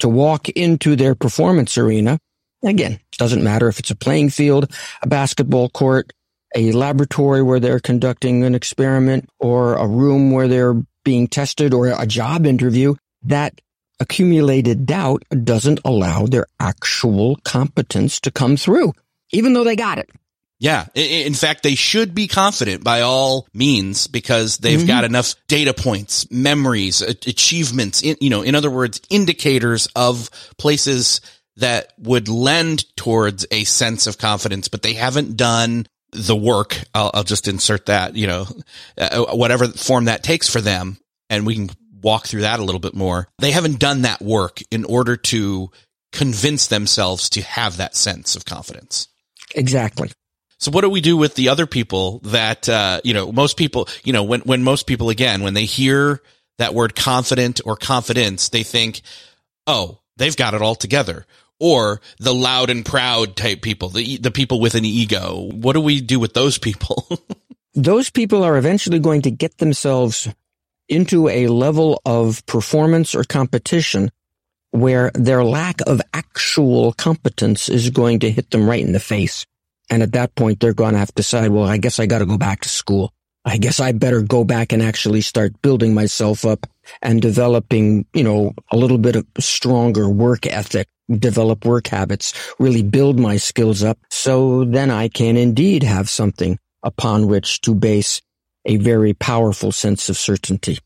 to 0.00 0.08
walk 0.08 0.48
into 0.50 0.96
their 0.96 1.14
performance 1.14 1.76
arena. 1.76 2.18
Again, 2.64 2.92
it 2.92 3.18
doesn't 3.18 3.44
matter 3.44 3.68
if 3.68 3.78
it's 3.78 3.90
a 3.90 3.96
playing 3.96 4.30
field, 4.30 4.70
a 5.02 5.06
basketball 5.06 5.68
court, 5.68 6.12
a 6.56 6.72
laboratory 6.72 7.42
where 7.42 7.60
they're 7.60 7.80
conducting 7.80 8.44
an 8.44 8.54
experiment, 8.54 9.28
or 9.38 9.74
a 9.74 9.86
room 9.86 10.32
where 10.32 10.48
they're 10.48 10.74
being 11.04 11.28
tested 11.28 11.72
or 11.72 11.88
a 11.88 12.06
job 12.06 12.46
interview, 12.46 12.94
that 13.22 13.60
accumulated 14.00 14.86
doubt 14.86 15.22
doesn't 15.44 15.80
allow 15.84 16.26
their 16.26 16.46
actual 16.60 17.36
competence 17.44 18.20
to 18.20 18.30
come 18.30 18.56
through, 18.56 18.92
even 19.32 19.52
though 19.52 19.64
they 19.64 19.76
got 19.76 19.98
it. 19.98 20.10
Yeah. 20.60 20.86
In 20.94 21.34
fact, 21.34 21.62
they 21.62 21.76
should 21.76 22.14
be 22.14 22.26
confident 22.26 22.82
by 22.82 23.02
all 23.02 23.46
means 23.54 24.08
because 24.08 24.58
they've 24.58 24.78
mm-hmm. 24.78 24.88
got 24.88 25.04
enough 25.04 25.34
data 25.46 25.72
points, 25.72 26.28
memories, 26.32 27.00
achievements, 27.00 28.02
you 28.02 28.28
know, 28.28 28.42
in 28.42 28.56
other 28.56 28.70
words, 28.70 29.00
indicators 29.08 29.86
of 29.94 30.30
places 30.58 31.20
that 31.58 31.92
would 31.98 32.28
lend 32.28 32.84
towards 32.96 33.46
a 33.50 33.64
sense 33.64 34.06
of 34.06 34.18
confidence, 34.18 34.68
but 34.68 34.82
they 34.82 34.94
haven't 34.94 35.36
done 35.36 35.86
the 36.12 36.36
work. 36.36 36.78
I'll, 36.94 37.10
I'll 37.12 37.24
just 37.24 37.48
insert 37.48 37.86
that, 37.86 38.16
you 38.16 38.26
know, 38.26 38.46
uh, 38.96 39.26
whatever 39.26 39.68
form 39.68 40.06
that 40.06 40.22
takes 40.22 40.48
for 40.48 40.60
them. 40.60 40.98
And 41.28 41.44
we 41.44 41.54
can 41.54 41.70
walk 42.00 42.26
through 42.26 42.42
that 42.42 42.60
a 42.60 42.64
little 42.64 42.80
bit 42.80 42.94
more. 42.94 43.28
They 43.38 43.50
haven't 43.50 43.78
done 43.78 44.02
that 44.02 44.22
work 44.22 44.60
in 44.70 44.84
order 44.84 45.16
to 45.16 45.70
convince 46.12 46.68
themselves 46.68 47.28
to 47.30 47.42
have 47.42 47.76
that 47.76 47.96
sense 47.96 48.36
of 48.36 48.44
confidence. 48.44 49.08
Exactly. 49.54 50.10
So 50.58 50.70
what 50.70 50.82
do 50.82 50.90
we 50.90 51.00
do 51.00 51.16
with 51.16 51.34
the 51.34 51.50
other 51.50 51.66
people 51.66 52.20
that, 52.20 52.68
uh, 52.68 53.00
you 53.04 53.14
know, 53.14 53.30
most 53.30 53.56
people, 53.56 53.88
you 54.04 54.12
know, 54.12 54.22
when, 54.22 54.40
when 54.42 54.62
most 54.62 54.86
people, 54.86 55.10
again, 55.10 55.42
when 55.42 55.54
they 55.54 55.66
hear 55.66 56.22
that 56.58 56.74
word 56.74 56.94
confident 56.96 57.60
or 57.64 57.76
confidence, 57.76 58.48
they 58.48 58.62
think, 58.62 59.02
oh, 59.66 60.00
they've 60.16 60.36
got 60.36 60.54
it 60.54 60.62
all 60.62 60.74
together. 60.74 61.26
Or 61.60 62.00
the 62.18 62.34
loud 62.34 62.70
and 62.70 62.84
proud 62.84 63.34
type 63.36 63.62
people, 63.62 63.88
the, 63.88 64.18
the 64.18 64.30
people 64.30 64.60
with 64.60 64.74
an 64.74 64.84
ego. 64.84 65.50
What 65.52 65.72
do 65.72 65.80
we 65.80 66.00
do 66.00 66.20
with 66.20 66.34
those 66.34 66.56
people? 66.56 67.08
those 67.74 68.10
people 68.10 68.44
are 68.44 68.56
eventually 68.56 69.00
going 69.00 69.22
to 69.22 69.30
get 69.30 69.58
themselves 69.58 70.28
into 70.88 71.28
a 71.28 71.48
level 71.48 72.00
of 72.06 72.44
performance 72.46 73.14
or 73.14 73.24
competition 73.24 74.10
where 74.70 75.10
their 75.14 75.44
lack 75.44 75.80
of 75.86 76.00
actual 76.12 76.92
competence 76.92 77.68
is 77.68 77.90
going 77.90 78.20
to 78.20 78.30
hit 78.30 78.50
them 78.50 78.68
right 78.68 78.84
in 78.84 78.92
the 78.92 79.00
face. 79.00 79.46
And 79.90 80.02
at 80.02 80.12
that 80.12 80.34
point, 80.34 80.60
they're 80.60 80.74
going 80.74 80.92
to 80.92 80.98
have 80.98 81.08
to 81.08 81.14
decide, 81.14 81.50
well, 81.50 81.64
I 81.64 81.78
guess 81.78 81.98
I 81.98 82.06
got 82.06 82.18
to 82.18 82.26
go 82.26 82.36
back 82.36 82.60
to 82.62 82.68
school. 82.68 83.12
I 83.44 83.56
guess 83.56 83.80
I 83.80 83.92
better 83.92 84.20
go 84.20 84.44
back 84.44 84.72
and 84.72 84.82
actually 84.82 85.22
start 85.22 85.62
building 85.62 85.94
myself 85.94 86.44
up 86.44 86.66
and 87.00 87.22
developing, 87.22 88.04
you 88.12 88.22
know, 88.22 88.52
a 88.70 88.76
little 88.76 88.98
bit 88.98 89.16
of 89.16 89.26
stronger 89.38 90.08
work 90.08 90.46
ethic, 90.46 90.88
develop 91.10 91.64
work 91.64 91.86
habits, 91.86 92.32
really 92.58 92.82
build 92.82 93.18
my 93.18 93.36
skills 93.36 93.82
up. 93.82 93.98
So 94.10 94.64
then 94.64 94.90
I 94.90 95.08
can 95.08 95.36
indeed 95.36 95.82
have 95.82 96.08
something 96.08 96.58
upon 96.82 97.26
which 97.26 97.60
to 97.62 97.74
base 97.74 98.20
a 98.64 98.76
very 98.76 99.14
powerful 99.14 99.72
sense 99.72 100.08
of 100.08 100.16
certainty. 100.16 100.78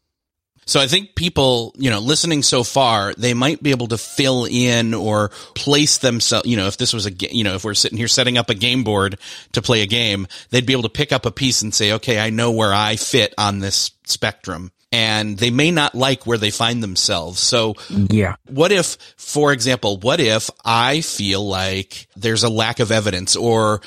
So 0.64 0.78
I 0.78 0.86
think 0.86 1.16
people, 1.16 1.74
you 1.76 1.90
know, 1.90 1.98
listening 1.98 2.42
so 2.44 2.62
far, 2.62 3.12
they 3.14 3.34
might 3.34 3.62
be 3.62 3.72
able 3.72 3.88
to 3.88 3.98
fill 3.98 4.46
in 4.48 4.94
or 4.94 5.30
place 5.56 5.98
themselves, 5.98 6.46
you 6.46 6.56
know, 6.56 6.68
if 6.68 6.76
this 6.76 6.92
was 6.92 7.04
a, 7.06 7.10
you 7.10 7.42
know, 7.42 7.56
if 7.56 7.64
we're 7.64 7.74
sitting 7.74 7.98
here 7.98 8.06
setting 8.06 8.38
up 8.38 8.48
a 8.48 8.54
game 8.54 8.84
board 8.84 9.18
to 9.52 9.62
play 9.62 9.82
a 9.82 9.86
game, 9.86 10.28
they'd 10.50 10.66
be 10.66 10.72
able 10.72 10.84
to 10.84 10.88
pick 10.88 11.12
up 11.12 11.26
a 11.26 11.32
piece 11.32 11.62
and 11.62 11.74
say, 11.74 11.92
okay, 11.92 12.20
I 12.20 12.30
know 12.30 12.52
where 12.52 12.72
I 12.72 12.94
fit 12.94 13.34
on 13.36 13.58
this 13.58 13.90
spectrum. 14.04 14.70
And 14.92 15.38
they 15.38 15.50
may 15.50 15.70
not 15.70 15.94
like 15.94 16.26
where 16.26 16.36
they 16.36 16.50
find 16.50 16.82
themselves. 16.82 17.40
So, 17.40 17.76
yeah. 17.88 18.36
What 18.46 18.72
if, 18.72 18.98
for 19.16 19.50
example, 19.50 19.96
what 19.96 20.20
if 20.20 20.50
I 20.66 21.00
feel 21.00 21.46
like 21.46 22.06
there's 22.14 22.44
a 22.44 22.50
lack 22.50 22.78
of 22.78 22.92
evidence 22.92 23.34
or 23.34 23.80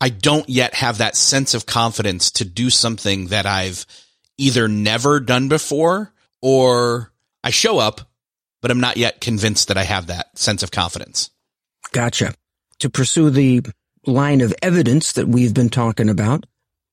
I 0.00 0.08
don't 0.08 0.48
yet 0.48 0.74
have 0.74 0.98
that 0.98 1.16
sense 1.16 1.54
of 1.54 1.66
confidence 1.66 2.30
to 2.32 2.44
do 2.44 2.70
something 2.70 3.26
that 3.28 3.44
I've 3.44 3.86
either 4.38 4.68
never 4.68 5.20
done 5.20 5.48
before 5.48 6.12
or 6.40 7.12
I 7.44 7.50
show 7.50 7.78
up, 7.78 8.00
but 8.60 8.70
I'm 8.70 8.80
not 8.80 8.96
yet 8.96 9.20
convinced 9.20 9.68
that 9.68 9.76
I 9.76 9.84
have 9.84 10.06
that 10.06 10.38
sense 10.38 10.62
of 10.62 10.70
confidence. 10.70 11.30
Gotcha. 11.92 12.34
To 12.80 12.90
pursue 12.90 13.30
the 13.30 13.62
line 14.06 14.40
of 14.40 14.54
evidence 14.62 15.12
that 15.12 15.28
we've 15.28 15.54
been 15.54 15.68
talking 15.70 16.08
about, 16.08 16.46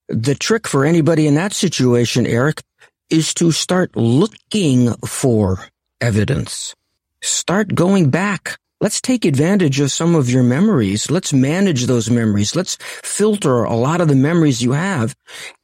the 0.08 0.34
trick 0.34 0.66
for 0.66 0.84
anybody 0.84 1.26
in 1.26 1.34
that 1.34 1.52
situation, 1.52 2.26
Eric, 2.26 2.62
is 3.10 3.34
to 3.34 3.52
start 3.52 3.96
looking 3.96 4.94
for 5.06 5.68
evidence. 6.00 6.74
Start 7.20 7.74
going 7.74 8.10
back. 8.10 8.58
Let's 8.80 9.00
take 9.00 9.26
advantage 9.26 9.78
of 9.80 9.92
some 9.92 10.14
of 10.14 10.30
your 10.30 10.42
memories. 10.42 11.10
Let's 11.10 11.34
manage 11.34 11.84
those 11.84 12.10
memories. 12.10 12.56
Let's 12.56 12.78
filter 13.02 13.64
a 13.64 13.74
lot 13.74 14.00
of 14.00 14.08
the 14.08 14.14
memories 14.14 14.62
you 14.62 14.72
have 14.72 15.14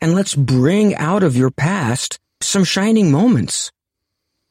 and 0.02 0.14
let's 0.14 0.34
bring 0.34 0.94
out 0.96 1.22
of 1.22 1.36
your 1.36 1.50
past 1.50 2.18
some 2.42 2.64
shining 2.64 3.10
moments 3.10 3.72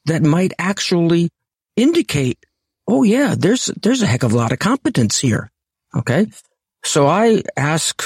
that 0.06 0.22
might 0.22 0.52
actually 0.58 1.30
indicate, 1.76 2.44
oh 2.88 3.04
yeah, 3.04 3.36
there's, 3.38 3.66
there's 3.80 4.02
a 4.02 4.06
heck 4.06 4.24
of 4.24 4.32
a 4.32 4.36
lot 4.36 4.50
of 4.52 4.58
competence 4.58 5.18
here. 5.18 5.50
Okay. 5.94 6.26
So 6.84 7.06
I 7.06 7.42
ask 7.56 8.02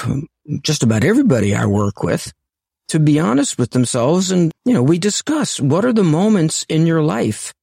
just 0.61 0.83
about 0.83 1.03
everybody 1.03 1.55
I 1.55 1.65
work 1.65 2.03
with 2.03 2.31
to 2.91 2.99
be 2.99 3.19
honest 3.19 3.57
with 3.57 3.71
themselves. 3.71 4.31
And, 4.31 4.51
you 4.65 4.73
know, 4.73 4.83
we 4.83 4.99
discuss 4.99 5.59
what 5.59 5.85
are 5.85 5.93
the 5.93 6.03
moments 6.03 6.65
in 6.67 6.85
your 6.85 7.01
life 7.01 7.53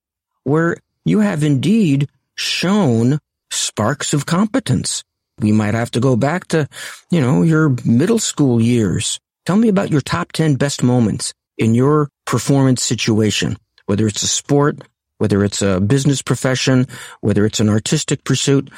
where 0.44 0.76
you 1.04 1.20
have 1.20 1.44
indeed 1.44 2.08
shown 2.34 3.18
sparks 3.50 4.14
of 4.14 4.26
competence. 4.26 5.04
We 5.38 5.52
might 5.52 5.74
have 5.74 5.90
to 5.92 6.00
go 6.00 6.16
back 6.16 6.48
to, 6.48 6.66
you 7.10 7.20
know, 7.20 7.42
your 7.42 7.76
middle 7.84 8.18
school 8.18 8.60
years. 8.60 9.20
Tell 9.44 9.56
me 9.56 9.68
about 9.68 9.90
your 9.90 10.00
top 10.00 10.32
10 10.32 10.56
best 10.56 10.82
moments 10.82 11.34
in 11.58 11.74
your 11.74 12.08
performance 12.24 12.82
situation 12.82 13.56
whether 13.88 14.06
it's 14.06 14.22
a 14.22 14.28
sport, 14.28 14.76
whether 15.16 15.42
it's 15.42 15.62
a 15.62 15.80
business 15.80 16.20
profession, 16.20 16.86
whether 17.22 17.46
it's 17.46 17.58
an 17.58 17.70
artistic 17.70 18.22
pursuit. 18.22 18.70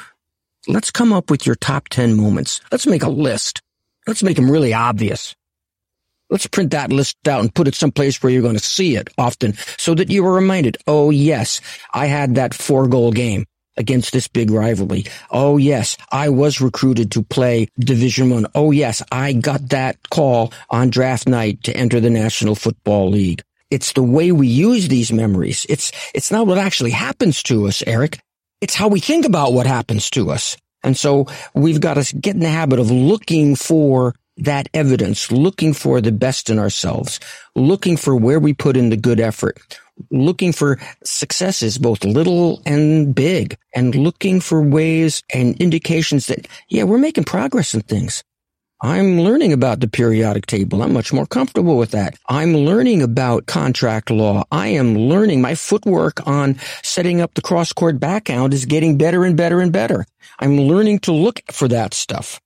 Let's 0.69 0.89
come 0.89 1.11
up 1.11 1.29
with 1.29 1.45
your 1.45 1.55
top 1.55 1.89
10 1.89 2.15
moments. 2.15 2.61
Let's 2.71 2.87
make 2.87 3.03
a 3.03 3.09
list. 3.09 3.61
Let's 4.07 4.23
make 4.23 4.37
them 4.37 4.49
really 4.49 4.73
obvious. 4.73 5.35
Let's 6.31 6.47
print 6.47 6.71
that 6.71 6.91
list 6.91 7.27
out 7.27 7.41
and 7.41 7.53
put 7.53 7.67
it 7.67 7.75
someplace 7.75 8.23
where 8.23 8.31
you're 8.31 8.41
going 8.41 8.55
to 8.55 8.59
see 8.59 8.95
it 8.95 9.09
often 9.17 9.53
so 9.77 9.93
that 9.93 10.09
you 10.09 10.25
are 10.25 10.33
reminded, 10.33 10.77
oh 10.87 11.09
yes, 11.09 11.59
I 11.93 12.07
had 12.07 12.35
that 12.35 12.53
four 12.53 12.87
goal 12.87 13.11
game 13.11 13.45
against 13.77 14.13
this 14.13 14.27
big 14.27 14.49
rivalry. 14.49 15.05
Oh 15.29 15.57
yes, 15.57 15.97
I 16.11 16.29
was 16.29 16.61
recruited 16.61 17.11
to 17.11 17.23
play 17.23 17.67
Division 17.77 18.29
One. 18.29 18.47
Oh 18.55 18.71
yes, 18.71 19.03
I 19.11 19.33
got 19.33 19.69
that 19.69 20.09
call 20.09 20.53
on 20.69 20.89
draft 20.89 21.27
night 21.27 21.63
to 21.63 21.75
enter 21.75 21.99
the 21.99 22.09
National 22.09 22.55
Football 22.55 23.09
League. 23.09 23.43
It's 23.69 23.93
the 23.93 24.03
way 24.03 24.31
we 24.31 24.47
use 24.47 24.87
these 24.87 25.11
memories. 25.11 25.65
It's, 25.69 25.91
it's 26.13 26.31
not 26.31 26.47
what 26.47 26.57
actually 26.57 26.91
happens 26.91 27.43
to 27.43 27.67
us, 27.67 27.83
Eric. 27.85 28.19
It's 28.59 28.75
how 28.75 28.87
we 28.87 28.99
think 28.99 29.25
about 29.25 29.53
what 29.53 29.65
happens 29.65 30.09
to 30.11 30.29
us. 30.31 30.57
And 30.83 30.97
so 30.97 31.27
we've 31.53 31.79
got 31.79 31.95
to 31.95 32.15
get 32.15 32.35
in 32.35 32.41
the 32.41 32.49
habit 32.49 32.79
of 32.79 32.91
looking 32.91 33.55
for 33.55 34.13
that 34.43 34.69
evidence, 34.73 35.31
looking 35.31 35.73
for 35.73 36.01
the 36.01 36.11
best 36.11 36.49
in 36.49 36.59
ourselves, 36.59 37.19
looking 37.55 37.97
for 37.97 38.15
where 38.15 38.39
we 38.39 38.53
put 38.53 38.77
in 38.77 38.89
the 38.89 38.97
good 38.97 39.19
effort, 39.19 39.79
looking 40.09 40.51
for 40.51 40.79
successes, 41.03 41.77
both 41.77 42.03
little 42.03 42.61
and 42.65 43.13
big, 43.13 43.57
and 43.73 43.95
looking 43.95 44.39
for 44.39 44.61
ways 44.61 45.23
and 45.33 45.59
indications 45.61 46.27
that, 46.27 46.47
yeah, 46.69 46.83
we're 46.83 46.97
making 46.97 47.23
progress 47.23 47.73
in 47.73 47.81
things. 47.81 48.23
I'm 48.83 49.21
learning 49.21 49.53
about 49.53 49.79
the 49.79 49.87
periodic 49.87 50.47
table. 50.47 50.81
I'm 50.81 50.93
much 50.93 51.13
more 51.13 51.27
comfortable 51.27 51.77
with 51.77 51.91
that. 51.91 52.17
I'm 52.27 52.53
learning 52.55 53.03
about 53.03 53.45
contract 53.45 54.09
law. 54.09 54.43
I 54.51 54.69
am 54.69 54.95
learning 54.95 55.39
my 55.39 55.53
footwork 55.53 56.25
on 56.27 56.57
setting 56.81 57.21
up 57.21 57.35
the 57.35 57.43
cross 57.43 57.73
court 57.73 57.99
backhand 57.99 58.55
is 58.55 58.65
getting 58.65 58.97
better 58.97 59.23
and 59.23 59.37
better 59.37 59.61
and 59.61 59.71
better. 59.71 60.03
I'm 60.39 60.57
learning 60.57 60.99
to 61.01 61.11
look 61.11 61.41
for 61.51 61.67
that 61.67 61.93
stuff. 61.93 62.41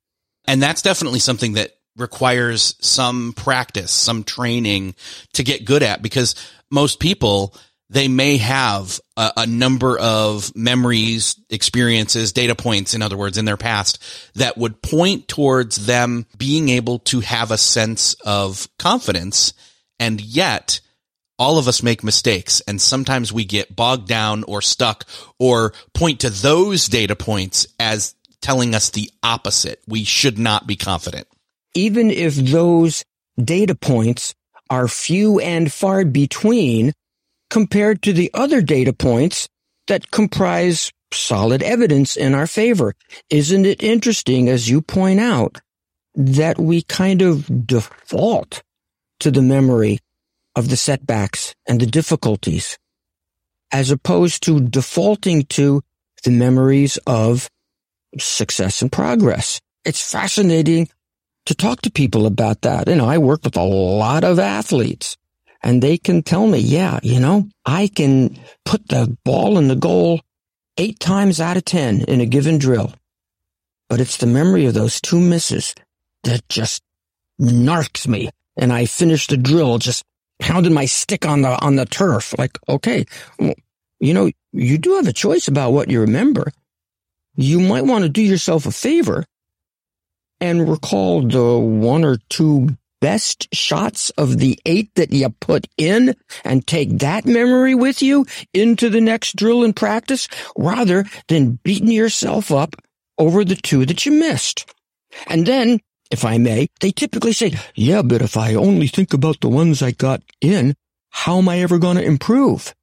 And 0.45 0.61
that's 0.61 0.81
definitely 0.81 1.19
something 1.19 1.53
that 1.53 1.71
requires 1.97 2.75
some 2.81 3.33
practice, 3.33 3.91
some 3.91 4.23
training 4.23 4.95
to 5.33 5.43
get 5.43 5.65
good 5.65 5.83
at 5.83 6.01
because 6.01 6.35
most 6.69 6.99
people 6.99 7.55
they 7.89 8.07
may 8.07 8.37
have 8.37 8.99
a, 9.15 9.31
a, 9.37 9.47
number 9.47 9.97
of 9.99 10.55
memories, 10.55 11.39
experiences, 11.49 12.33
data 12.33 12.55
points, 12.55 12.95
in 12.95 13.01
other 13.01 13.17
words, 13.17 13.37
in 13.37 13.45
their 13.45 13.57
past 13.57 14.03
that 14.35 14.57
would 14.57 14.81
point 14.81 15.27
towards 15.27 15.85
them 15.85 16.25
being 16.37 16.69
able 16.69 16.99
to 16.99 17.19
have 17.19 17.51
a 17.51 17.57
sense 17.57 18.15
of 18.25 18.67
confidence. 18.79 19.53
And 19.99 20.19
yet 20.19 20.81
all 21.37 21.59
of 21.59 21.67
us 21.67 21.83
make 21.83 22.03
mistakes 22.03 22.61
and 22.61 22.81
sometimes 22.81 23.31
we 23.31 23.45
get 23.45 23.75
bogged 23.75 24.07
down 24.07 24.43
or 24.45 24.61
stuck 24.61 25.05
or 25.37 25.73
point 25.93 26.21
to 26.21 26.29
those 26.29 26.87
data 26.87 27.15
points 27.15 27.67
as 27.79 28.15
telling 28.41 28.73
us 28.73 28.89
the 28.89 29.11
opposite. 29.21 29.81
We 29.87 30.05
should 30.05 30.39
not 30.39 30.65
be 30.65 30.75
confident. 30.75 31.27
Even 31.75 32.10
if 32.10 32.36
those 32.36 33.03
data 33.38 33.75
points 33.75 34.34
are 34.70 34.88
few 34.88 35.39
and 35.39 35.72
far 35.72 36.05
between, 36.05 36.94
compared 37.50 38.01
to 38.01 38.13
the 38.13 38.32
other 38.34 38.62
data 38.62 38.94
points 38.94 39.48
that 39.88 40.10
comprise 40.12 40.91
solid 41.13 41.62
evidence 41.62 42.17
in 42.17 42.34
our 42.34 42.48
favor. 42.48 42.94
Isn't 43.29 43.65
it 43.65 43.84
interesting, 43.84 44.50
as 44.50 44.70
you 44.70 44.82
point 44.82 45.20
out, 45.20 45.62
that 46.15 46.58
we 46.58 46.82
kind 46.82 47.22
of 47.22 47.67
default 47.67 48.63
to 49.20 49.32
the 49.32 49.41
memory 49.41 50.00
of 50.55 50.70
the 50.70 50.77
setbacks 50.77 51.53
and 51.67 51.79
the 51.79 51.86
difficulties 51.86 52.77
as 53.72 53.91
opposed 53.91 54.44
to 54.44 54.62
defaulting 54.62 55.44
to 55.44 55.82
the 56.24 56.32
memories 56.32 56.98
of 57.05 57.50
success 58.17 58.82
and 58.82 58.91
progress. 58.91 59.60
It's 59.84 60.12
fascinating 60.12 60.89
to 61.45 61.55
talk 61.55 61.81
to 61.81 61.91
people 61.91 62.25
about 62.25 62.61
that. 62.61 62.87
You 62.87 62.95
know, 62.95 63.07
I 63.07 63.17
work 63.17 63.43
with 63.43 63.55
a 63.55 63.63
lot 63.63 64.23
of 64.23 64.39
athletes 64.39 65.17
and 65.61 65.81
they 65.81 65.97
can 65.97 66.23
tell 66.23 66.47
me, 66.47 66.59
yeah, 66.59 66.99
you 67.03 67.19
know, 67.19 67.47
I 67.65 67.87
can 67.87 68.37
put 68.65 68.87
the 68.87 69.17
ball 69.23 69.57
in 69.57 69.67
the 69.67 69.75
goal 69.75 70.21
eight 70.77 70.99
times 70.99 71.39
out 71.39 71.57
of 71.57 71.65
10 71.65 72.01
in 72.01 72.21
a 72.21 72.25
given 72.25 72.57
drill. 72.57 72.93
But 73.89 74.01
it's 74.01 74.17
the 74.17 74.27
memory 74.27 74.65
of 74.65 74.73
those 74.73 74.99
two 74.99 75.19
misses 75.19 75.75
that 76.23 76.47
just 76.49 76.81
narks 77.39 78.07
me. 78.07 78.29
And 78.57 78.73
I 78.73 78.85
finish 78.85 79.27
the 79.27 79.37
drill 79.37 79.77
just 79.77 80.03
pounding 80.39 80.73
my 80.73 80.85
stick 80.85 81.25
on 81.25 81.41
the, 81.41 81.59
on 81.63 81.75
the 81.75 81.85
turf. 81.85 82.33
Like, 82.37 82.57
okay, 82.67 83.05
well, 83.39 83.53
you 83.99 84.13
know, 84.13 84.31
you 84.51 84.77
do 84.77 84.95
have 84.95 85.07
a 85.07 85.13
choice 85.13 85.47
about 85.47 85.71
what 85.71 85.89
you 85.89 86.01
remember. 86.01 86.51
You 87.35 87.59
might 87.59 87.85
want 87.85 88.03
to 88.03 88.09
do 88.09 88.21
yourself 88.21 88.65
a 88.65 88.71
favor 88.71 89.25
and 90.39 90.69
recall 90.69 91.21
the 91.21 91.57
one 91.57 92.03
or 92.03 92.17
two 92.29 92.77
best 93.01 93.53
shots 93.53 94.09
of 94.11 94.39
the 94.39 94.59
eight 94.65 94.89
that 94.95 95.11
you 95.11 95.29
put 95.29 95.67
in 95.77 96.15
and 96.43 96.65
take 96.65 96.97
that 96.99 97.25
memory 97.25 97.75
with 97.75 98.01
you 98.01 98.25
into 98.53 98.89
the 98.89 99.01
next 99.01 99.35
drill 99.35 99.63
and 99.63 99.75
practice 99.75 100.27
rather 100.57 101.05
than 101.27 101.59
beating 101.63 101.91
yourself 101.91 102.51
up 102.51 102.75
over 103.17 103.45
the 103.45 103.55
two 103.55 103.85
that 103.85 104.05
you 104.05 104.11
missed. 104.11 104.71
And 105.27 105.45
then, 105.45 105.79
if 106.11 106.25
I 106.25 106.37
may, 106.37 106.67
they 106.79 106.91
typically 106.91 107.33
say, 107.33 107.53
yeah, 107.75 108.01
but 108.01 108.21
if 108.21 108.37
I 108.37 108.55
only 108.55 108.87
think 108.87 109.13
about 109.13 109.39
the 109.41 109.49
ones 109.49 109.81
I 109.81 109.91
got 109.91 110.21
in, 110.41 110.75
how 111.09 111.37
am 111.37 111.47
I 111.47 111.59
ever 111.59 111.77
going 111.77 111.97
to 111.97 112.03
improve? 112.03 112.73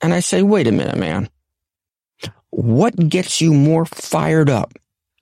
And 0.00 0.14
I 0.14 0.20
say, 0.20 0.42
wait 0.42 0.66
a 0.66 0.72
minute, 0.72 0.96
man. 0.96 1.28
What 2.50 2.96
gets 3.08 3.40
you 3.40 3.54
more 3.54 3.84
fired 3.84 4.50
up 4.50 4.72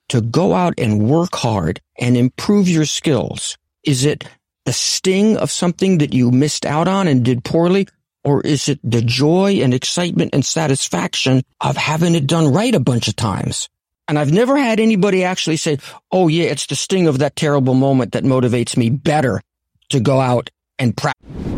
to 0.09 0.21
go 0.21 0.55
out 0.55 0.75
and 0.79 1.09
work 1.09 1.35
hard 1.35 1.81
and 1.99 2.17
improve 2.17 2.69
your 2.69 2.85
skills? 2.85 3.57
Is 3.85 4.05
it 4.05 4.25
the 4.65 4.73
sting 4.73 5.37
of 5.37 5.51
something 5.51 5.99
that 5.99 6.13
you 6.13 6.31
missed 6.31 6.67
out 6.67 6.89
on 6.89 7.09
and 7.09 7.25
did 7.25 7.45
poorly? 7.45 7.89
Or 8.25 8.43
is 8.43 8.69
it 8.69 8.81
the 8.83 9.01
joy 9.01 9.61
and 9.63 9.73
excitement 9.73 10.35
and 10.35 10.45
satisfaction 10.45 11.43
of 11.61 11.77
having 11.77 12.15
it 12.15 12.27
done 12.27 12.53
right 12.53 12.75
a 12.75 12.81
bunch 12.81 13.09
of 13.09 13.17
times? 13.17 13.69
And 14.09 14.19
I've 14.19 14.33
never 14.33 14.57
had 14.57 14.81
anybody 14.81 15.25
actually 15.25 15.57
say, 15.57 15.79
Oh 16.11 16.29
yeah, 16.29 16.45
it's 16.45 16.67
the 16.67 16.77
sting 16.77 17.07
of 17.07 17.19
that 17.19 17.37
terrible 17.37 17.75
moment 17.75 18.13
that 18.13 18.25
motivates 18.25 18.77
me 18.77 18.91
better 18.91 19.41
to 19.91 20.01
go 20.01 20.21
out 20.21 20.51
and 20.79 20.97
practice. 20.97 21.58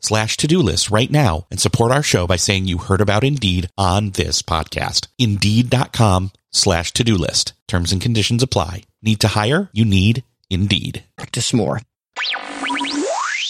slash 0.00 0.36
to-do 0.36 0.58
list 0.60 0.90
right 0.90 1.10
now 1.10 1.46
and 1.50 1.60
support 1.60 1.92
our 1.92 2.02
show 2.02 2.26
by 2.26 2.36
saying 2.36 2.66
you 2.66 2.78
heard 2.78 3.00
about 3.00 3.24
Indeed 3.24 3.68
on 3.78 4.10
this 4.10 4.42
podcast. 4.42 5.08
Indeed.com 5.18 6.32
slash 6.50 6.92
to-do 6.92 7.16
list. 7.16 7.54
Terms 7.68 7.92
and 7.92 8.02
conditions 8.02 8.42
apply. 8.42 8.82
Need 9.02 9.20
to 9.20 9.28
hire? 9.28 9.70
You 9.72 9.84
need 9.84 10.24
Indeed. 10.50 11.04
Practice 11.16 11.52
more. 11.54 11.80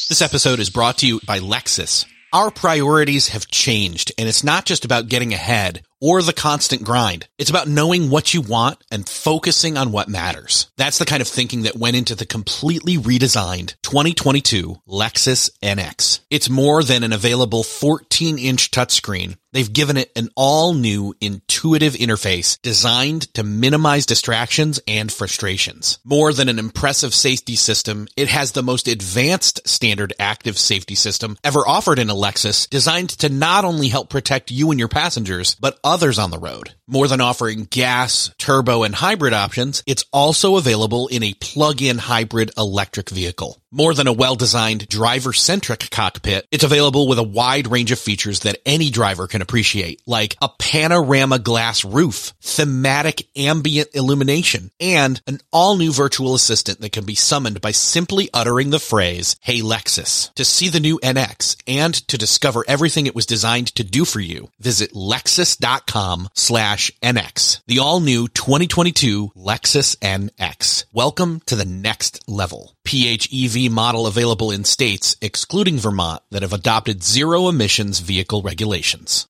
This 0.08 0.22
episode 0.22 0.60
is 0.60 0.70
brought 0.70 0.98
to 0.98 1.06
you 1.06 1.20
by 1.26 1.40
Lexus. 1.40 2.04
Our 2.32 2.50
priorities 2.50 3.28
have 3.28 3.48
changed 3.48 4.12
and 4.18 4.28
it's 4.28 4.44
not 4.44 4.64
just 4.64 4.84
about 4.84 5.08
getting 5.08 5.32
ahead 5.32 5.82
or 6.02 6.20
the 6.20 6.32
constant 6.34 6.82
grind. 6.82 7.28
It's 7.38 7.48
about 7.48 7.68
knowing 7.68 8.10
what 8.10 8.34
you 8.34 8.42
want 8.42 8.82
and 8.90 9.08
focusing 9.08 9.78
on 9.78 9.92
what 9.92 10.08
matters. 10.08 10.70
That's 10.76 10.98
the 10.98 11.06
kind 11.06 11.22
of 11.22 11.28
thinking 11.28 11.62
that 11.62 11.76
went 11.76 11.96
into 11.96 12.16
the 12.16 12.26
completely 12.26 12.98
redesigned 12.98 13.76
2022 13.82 14.82
Lexus 14.88 15.48
NX. 15.62 16.20
It's 16.28 16.50
more 16.50 16.82
than 16.82 17.04
an 17.04 17.12
available 17.12 17.62
14 17.62 18.38
inch 18.38 18.70
touchscreen. 18.72 19.36
They've 19.52 19.72
given 19.72 19.98
it 19.98 20.10
an 20.16 20.30
all 20.34 20.72
new 20.72 21.14
intuitive 21.20 21.92
interface 21.92 22.60
designed 22.62 23.32
to 23.34 23.42
minimize 23.42 24.06
distractions 24.06 24.80
and 24.88 25.12
frustrations. 25.12 25.98
More 26.04 26.32
than 26.32 26.48
an 26.48 26.58
impressive 26.58 27.14
safety 27.14 27.56
system, 27.56 28.08
it 28.16 28.28
has 28.28 28.52
the 28.52 28.62
most 28.62 28.88
advanced 28.88 29.66
standard 29.68 30.14
active 30.18 30.58
safety 30.58 30.94
system 30.94 31.36
ever 31.44 31.60
offered 31.60 31.98
in 31.98 32.08
a 32.08 32.14
Lexus 32.14 32.68
designed 32.68 33.10
to 33.10 33.28
not 33.28 33.64
only 33.64 33.88
help 33.88 34.08
protect 34.08 34.50
you 34.50 34.70
and 34.70 34.78
your 34.78 34.88
passengers, 34.88 35.54
but 35.56 35.78
others 35.92 36.18
on 36.18 36.30
the 36.30 36.38
road. 36.38 36.74
More 36.92 37.08
than 37.08 37.22
offering 37.22 37.68
gas, 37.70 38.30
turbo, 38.36 38.82
and 38.82 38.94
hybrid 38.94 39.32
options, 39.32 39.82
it's 39.86 40.04
also 40.12 40.56
available 40.56 41.08
in 41.08 41.22
a 41.22 41.32
plug-in 41.32 41.96
hybrid 41.96 42.50
electric 42.58 43.08
vehicle. 43.08 43.56
More 43.74 43.94
than 43.94 44.06
a 44.06 44.12
well-designed 44.12 44.86
driver-centric 44.86 45.88
cockpit, 45.90 46.46
it's 46.50 46.64
available 46.64 47.08
with 47.08 47.18
a 47.18 47.22
wide 47.22 47.68
range 47.68 47.90
of 47.92 47.98
features 47.98 48.40
that 48.40 48.58
any 48.66 48.90
driver 48.90 49.26
can 49.26 49.40
appreciate, 49.40 50.02
like 50.04 50.36
a 50.42 50.50
panorama 50.50 51.38
glass 51.38 51.82
roof, 51.82 52.34
thematic 52.42 53.26
ambient 53.34 53.88
illumination, 53.94 54.70
and 54.78 55.22
an 55.26 55.38
all-new 55.50 55.94
virtual 55.94 56.34
assistant 56.34 56.82
that 56.82 56.92
can 56.92 57.06
be 57.06 57.14
summoned 57.14 57.62
by 57.62 57.70
simply 57.70 58.28
uttering 58.34 58.68
the 58.68 58.78
phrase, 58.78 59.36
Hey 59.40 59.60
Lexus. 59.62 60.30
To 60.34 60.44
see 60.44 60.68
the 60.68 60.78
new 60.78 61.00
NX 61.00 61.56
and 61.66 61.94
to 62.08 62.18
discover 62.18 62.66
everything 62.68 63.06
it 63.06 63.14
was 63.14 63.24
designed 63.24 63.74
to 63.76 63.84
do 63.84 64.04
for 64.04 64.20
you, 64.20 64.50
visit 64.60 64.92
lexus.com 64.92 66.28
slash 66.34 66.81
NX. 67.02 67.62
The 67.66 67.78
all-new 67.78 68.28
2022 68.28 69.32
Lexus 69.36 69.96
NX. 69.98 70.86
Welcome 70.92 71.40
to 71.46 71.54
the 71.54 71.64
next 71.64 72.28
level. 72.28 72.74
PHEV 72.84 73.70
model 73.70 74.06
available 74.06 74.50
in 74.50 74.64
states, 74.64 75.16
excluding 75.20 75.78
Vermont, 75.78 76.22
that 76.30 76.42
have 76.42 76.52
adopted 76.52 77.02
zero 77.02 77.48
emissions 77.48 78.00
vehicle 78.00 78.42
regulations. 78.42 79.28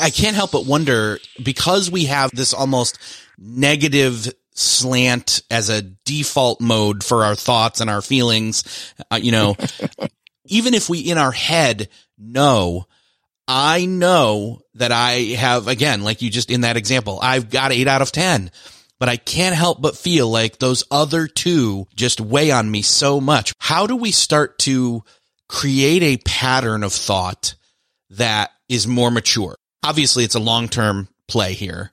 I 0.00 0.10
can't 0.10 0.36
help 0.36 0.52
but 0.52 0.66
wonder 0.66 1.18
because 1.42 1.90
we 1.90 2.04
have 2.04 2.30
this 2.30 2.54
almost 2.54 2.98
negative 3.36 4.32
slant 4.54 5.42
as 5.50 5.68
a 5.68 5.82
default 5.82 6.60
mode 6.60 7.02
for 7.04 7.24
our 7.24 7.34
thoughts 7.34 7.80
and 7.80 7.88
our 7.88 8.02
feelings, 8.02 8.64
uh, 9.10 9.18
you 9.20 9.32
know, 9.32 9.56
even 10.46 10.74
if 10.74 10.88
we 10.88 11.00
in 11.00 11.18
our 11.18 11.32
head 11.32 11.88
know, 12.18 12.86
I 13.48 13.86
know 13.86 14.60
that 14.74 14.92
I 14.92 15.12
have, 15.38 15.66
again, 15.66 16.04
like 16.04 16.22
you 16.22 16.30
just 16.30 16.50
in 16.50 16.60
that 16.60 16.76
example, 16.76 17.18
I've 17.20 17.50
got 17.50 17.72
eight 17.72 17.88
out 17.88 18.02
of 18.02 18.12
10 18.12 18.50
but 18.98 19.08
I 19.08 19.16
can't 19.16 19.54
help 19.54 19.80
but 19.80 19.96
feel 19.96 20.28
like 20.28 20.58
those 20.58 20.84
other 20.90 21.26
two 21.26 21.86
just 21.94 22.20
weigh 22.20 22.50
on 22.50 22.70
me 22.70 22.82
so 22.82 23.20
much. 23.20 23.52
How 23.58 23.86
do 23.86 23.96
we 23.96 24.10
start 24.10 24.58
to 24.60 25.04
create 25.48 26.02
a 26.02 26.22
pattern 26.24 26.82
of 26.82 26.92
thought 26.92 27.54
that 28.10 28.50
is 28.68 28.86
more 28.86 29.10
mature? 29.10 29.56
Obviously, 29.84 30.24
it's 30.24 30.34
a 30.34 30.40
long 30.40 30.68
term 30.68 31.08
play 31.28 31.54
here, 31.54 31.92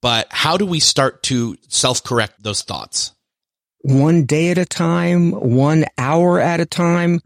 but 0.00 0.26
how 0.30 0.56
do 0.56 0.64
we 0.64 0.80
start 0.80 1.22
to 1.24 1.56
self 1.68 2.02
correct 2.02 2.42
those 2.42 2.62
thoughts? 2.62 3.12
One 3.82 4.24
day 4.24 4.50
at 4.50 4.58
a 4.58 4.66
time, 4.66 5.32
one 5.32 5.84
hour 5.98 6.40
at 6.40 6.60
a 6.60 6.66
time, 6.66 7.20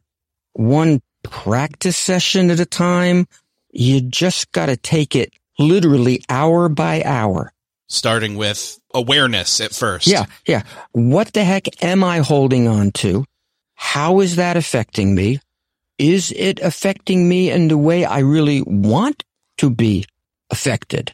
one 0.53 1.01
practice 1.23 1.97
session 1.97 2.51
at 2.51 2.61
a 2.61 2.67
time. 2.67 3.27
You 3.73 4.01
just 4.01 4.53
got 4.53 4.67
to 4.67 4.77
take 4.77 5.15
it 5.15 5.33
literally 5.59 6.23
hour 6.29 6.69
by 6.69 7.03
hour 7.05 7.53
starting 7.91 8.37
with 8.37 8.81
awareness 8.95 9.61
at 9.61 9.75
first. 9.75 10.07
Yeah, 10.07 10.25
yeah. 10.47 10.63
What 10.93 11.33
the 11.35 11.45
heck 11.45 11.83
am 11.85 12.03
I 12.03 12.19
holding 12.21 12.67
on 12.67 12.93
to? 12.93 13.25
How 13.75 14.21
is 14.21 14.37
that 14.37 14.57
affecting 14.57 15.15
me? 15.15 15.41
Is 15.99 16.33
it 16.35 16.61
affecting 16.61 17.29
me 17.29 17.51
in 17.51 17.69
the 17.69 17.77
way 17.77 18.05
I 18.05 18.21
really 18.21 18.63
want 18.63 19.25
to 19.59 19.69
be 19.69 20.07
affected? 20.51 21.13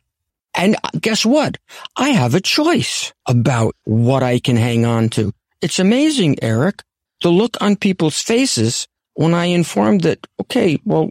And 0.54 0.76
guess 1.00 1.26
what? 1.26 1.58
I 1.96 2.10
have 2.10 2.34
a 2.34 2.40
choice 2.40 3.12
about 3.26 3.74
what 3.84 4.22
I 4.22 4.38
can 4.38 4.56
hang 4.56 4.86
on 4.86 5.08
to. 5.10 5.32
It's 5.60 5.78
amazing, 5.78 6.38
Eric, 6.42 6.82
the 7.22 7.30
look 7.30 7.56
on 7.60 7.76
people's 7.76 8.20
faces 8.20 8.86
when 9.14 9.34
I 9.34 9.46
inform 9.46 9.98
that, 10.00 10.26
okay, 10.40 10.78
well, 10.84 11.10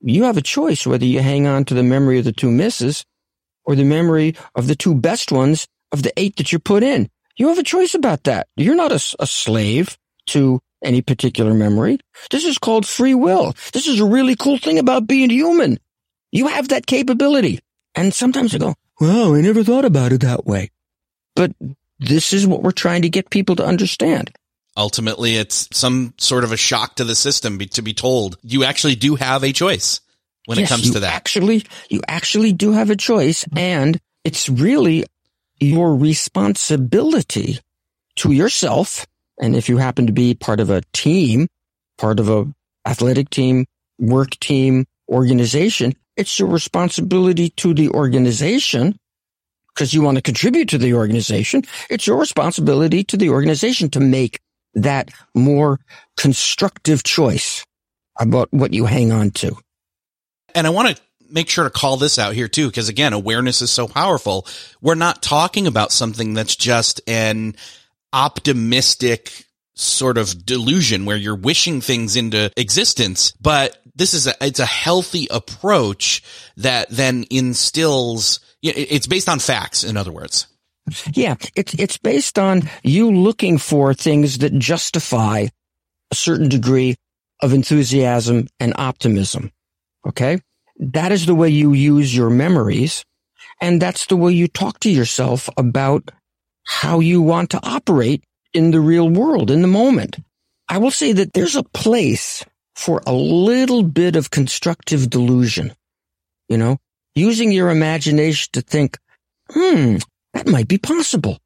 you 0.00 0.24
have 0.24 0.36
a 0.36 0.42
choice 0.42 0.86
whether 0.86 1.04
you 1.04 1.20
hang 1.20 1.46
on 1.46 1.64
to 1.66 1.74
the 1.74 1.82
memory 1.82 2.18
of 2.18 2.24
the 2.24 2.32
two 2.32 2.50
misses 2.50 3.04
or 3.64 3.74
the 3.74 3.84
memory 3.84 4.34
of 4.54 4.66
the 4.66 4.76
two 4.76 4.94
best 4.94 5.32
ones 5.32 5.66
of 5.92 6.02
the 6.02 6.12
eight 6.16 6.36
that 6.36 6.52
you 6.52 6.58
put 6.58 6.82
in. 6.82 7.10
You 7.36 7.48
have 7.48 7.58
a 7.58 7.62
choice 7.62 7.94
about 7.94 8.24
that. 8.24 8.48
You're 8.56 8.74
not 8.74 8.92
a, 8.92 9.16
a 9.18 9.26
slave 9.26 9.98
to 10.28 10.60
any 10.82 11.02
particular 11.02 11.54
memory. 11.54 11.98
This 12.30 12.44
is 12.44 12.58
called 12.58 12.86
free 12.86 13.14
will. 13.14 13.54
This 13.72 13.86
is 13.86 14.00
a 14.00 14.06
really 14.06 14.36
cool 14.36 14.58
thing 14.58 14.78
about 14.78 15.06
being 15.06 15.30
human. 15.30 15.78
You 16.32 16.48
have 16.48 16.68
that 16.68 16.86
capability. 16.86 17.60
And 17.94 18.12
sometimes 18.12 18.54
I 18.54 18.58
go, 18.58 18.74
wow, 19.00 19.34
I 19.34 19.40
never 19.40 19.64
thought 19.64 19.84
about 19.84 20.12
it 20.12 20.20
that 20.20 20.46
way. 20.46 20.70
But 21.34 21.52
this 21.98 22.32
is 22.32 22.46
what 22.46 22.62
we're 22.62 22.72
trying 22.72 23.02
to 23.02 23.08
get 23.08 23.30
people 23.30 23.56
to 23.56 23.64
understand. 23.64 24.30
Ultimately, 24.76 25.36
it's 25.36 25.68
some 25.72 26.12
sort 26.18 26.44
of 26.44 26.52
a 26.52 26.56
shock 26.56 26.96
to 26.96 27.04
the 27.04 27.14
system 27.14 27.56
be, 27.58 27.66
to 27.66 27.82
be 27.82 27.94
told 27.94 28.36
you 28.42 28.64
actually 28.64 28.94
do 28.94 29.14
have 29.14 29.42
a 29.42 29.52
choice 29.52 30.00
when 30.44 30.58
yes, 30.58 30.70
it 30.70 30.74
comes 30.74 30.90
to 30.92 31.00
that. 31.00 31.14
Actually, 31.14 31.64
you 31.88 32.02
actually 32.08 32.52
do 32.52 32.72
have 32.72 32.90
a 32.90 32.96
choice 32.96 33.44
and 33.56 33.98
it's 34.24 34.48
really 34.48 35.04
your 35.58 35.96
responsibility 35.96 37.58
to 38.16 38.32
yourself. 38.32 39.06
And 39.40 39.56
if 39.56 39.68
you 39.68 39.78
happen 39.78 40.06
to 40.06 40.12
be 40.12 40.34
part 40.34 40.60
of 40.60 40.70
a 40.70 40.82
team, 40.92 41.48
part 41.96 42.20
of 42.20 42.28
a 42.28 42.46
athletic 42.86 43.30
team, 43.30 43.66
work 43.98 44.38
team, 44.40 44.86
organization, 45.08 45.94
it's 46.16 46.38
your 46.38 46.48
responsibility 46.48 47.50
to 47.50 47.74
the 47.74 47.88
organization 47.90 48.98
because 49.68 49.92
you 49.92 50.00
want 50.00 50.16
to 50.16 50.22
contribute 50.22 50.70
to 50.70 50.78
the 50.78 50.94
organization. 50.94 51.62
It's 51.90 52.06
your 52.06 52.18
responsibility 52.18 53.04
to 53.04 53.16
the 53.16 53.30
organization 53.30 53.90
to 53.90 54.00
make 54.00 54.40
that 54.76 55.10
more 55.34 55.80
constructive 56.16 57.02
choice 57.02 57.64
about 58.18 58.52
what 58.52 58.72
you 58.72 58.86
hang 58.86 59.12
on 59.12 59.30
to. 59.30 59.56
And 60.54 60.66
I 60.66 60.70
want 60.70 60.96
to 60.96 61.02
make 61.28 61.48
sure 61.48 61.64
to 61.64 61.70
call 61.70 61.96
this 61.96 62.18
out 62.18 62.34
here 62.34 62.48
too, 62.48 62.68
because 62.68 62.88
again, 62.88 63.12
awareness 63.12 63.62
is 63.62 63.70
so 63.70 63.88
powerful. 63.88 64.46
We're 64.80 64.94
not 64.94 65.22
talking 65.22 65.66
about 65.66 65.92
something 65.92 66.34
that's 66.34 66.56
just 66.56 67.00
an 67.08 67.56
optimistic 68.12 69.44
sort 69.74 70.16
of 70.16 70.46
delusion 70.46 71.04
where 71.04 71.16
you're 71.16 71.36
wishing 71.36 71.80
things 71.80 72.16
into 72.16 72.50
existence, 72.56 73.32
but 73.40 73.76
this 73.94 74.14
is 74.14 74.26
a, 74.26 74.34
it's 74.40 74.60
a 74.60 74.66
healthy 74.66 75.26
approach 75.30 76.22
that 76.56 76.88
then 76.90 77.24
instills, 77.30 78.40
it's 78.62 79.06
based 79.06 79.28
on 79.28 79.38
facts, 79.38 79.84
in 79.84 79.96
other 79.96 80.12
words. 80.12 80.46
Yeah, 81.12 81.36
it's, 81.54 81.74
it's 81.74 81.98
based 81.98 82.38
on 82.38 82.68
you 82.82 83.10
looking 83.10 83.58
for 83.58 83.92
things 83.92 84.38
that 84.38 84.58
justify 84.58 85.46
a 86.10 86.14
certain 86.14 86.48
degree 86.48 86.96
of 87.42 87.52
enthusiasm 87.52 88.46
and 88.60 88.72
optimism. 88.76 89.50
Okay. 90.06 90.40
That 90.78 91.12
is 91.12 91.26
the 91.26 91.34
way 91.34 91.48
you 91.48 91.72
use 91.72 92.14
your 92.14 92.30
memories. 92.30 93.04
And 93.60 93.80
that's 93.80 94.06
the 94.06 94.16
way 94.16 94.32
you 94.32 94.48
talk 94.48 94.80
to 94.80 94.90
yourself 94.90 95.48
about 95.56 96.10
how 96.64 97.00
you 97.00 97.22
want 97.22 97.50
to 97.50 97.60
operate 97.66 98.22
in 98.52 98.70
the 98.70 98.80
real 98.80 99.08
world, 99.08 99.50
in 99.50 99.62
the 99.62 99.68
moment. 99.68 100.16
I 100.68 100.78
will 100.78 100.90
say 100.90 101.12
that 101.12 101.32
there's 101.32 101.56
a 101.56 101.62
place 101.62 102.44
for 102.74 103.02
a 103.06 103.12
little 103.12 103.82
bit 103.82 104.16
of 104.16 104.30
constructive 104.30 105.08
delusion. 105.08 105.72
You 106.48 106.58
know, 106.58 106.78
using 107.14 107.50
your 107.50 107.70
imagination 107.70 108.50
to 108.52 108.60
think, 108.60 108.98
hmm, 109.50 109.96
that 110.36 110.46
might 110.46 110.68
be 110.68 110.78
possible. 110.78 111.38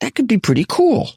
That 0.00 0.14
could 0.14 0.26
be 0.26 0.38
pretty 0.38 0.66
cool. 0.68 1.08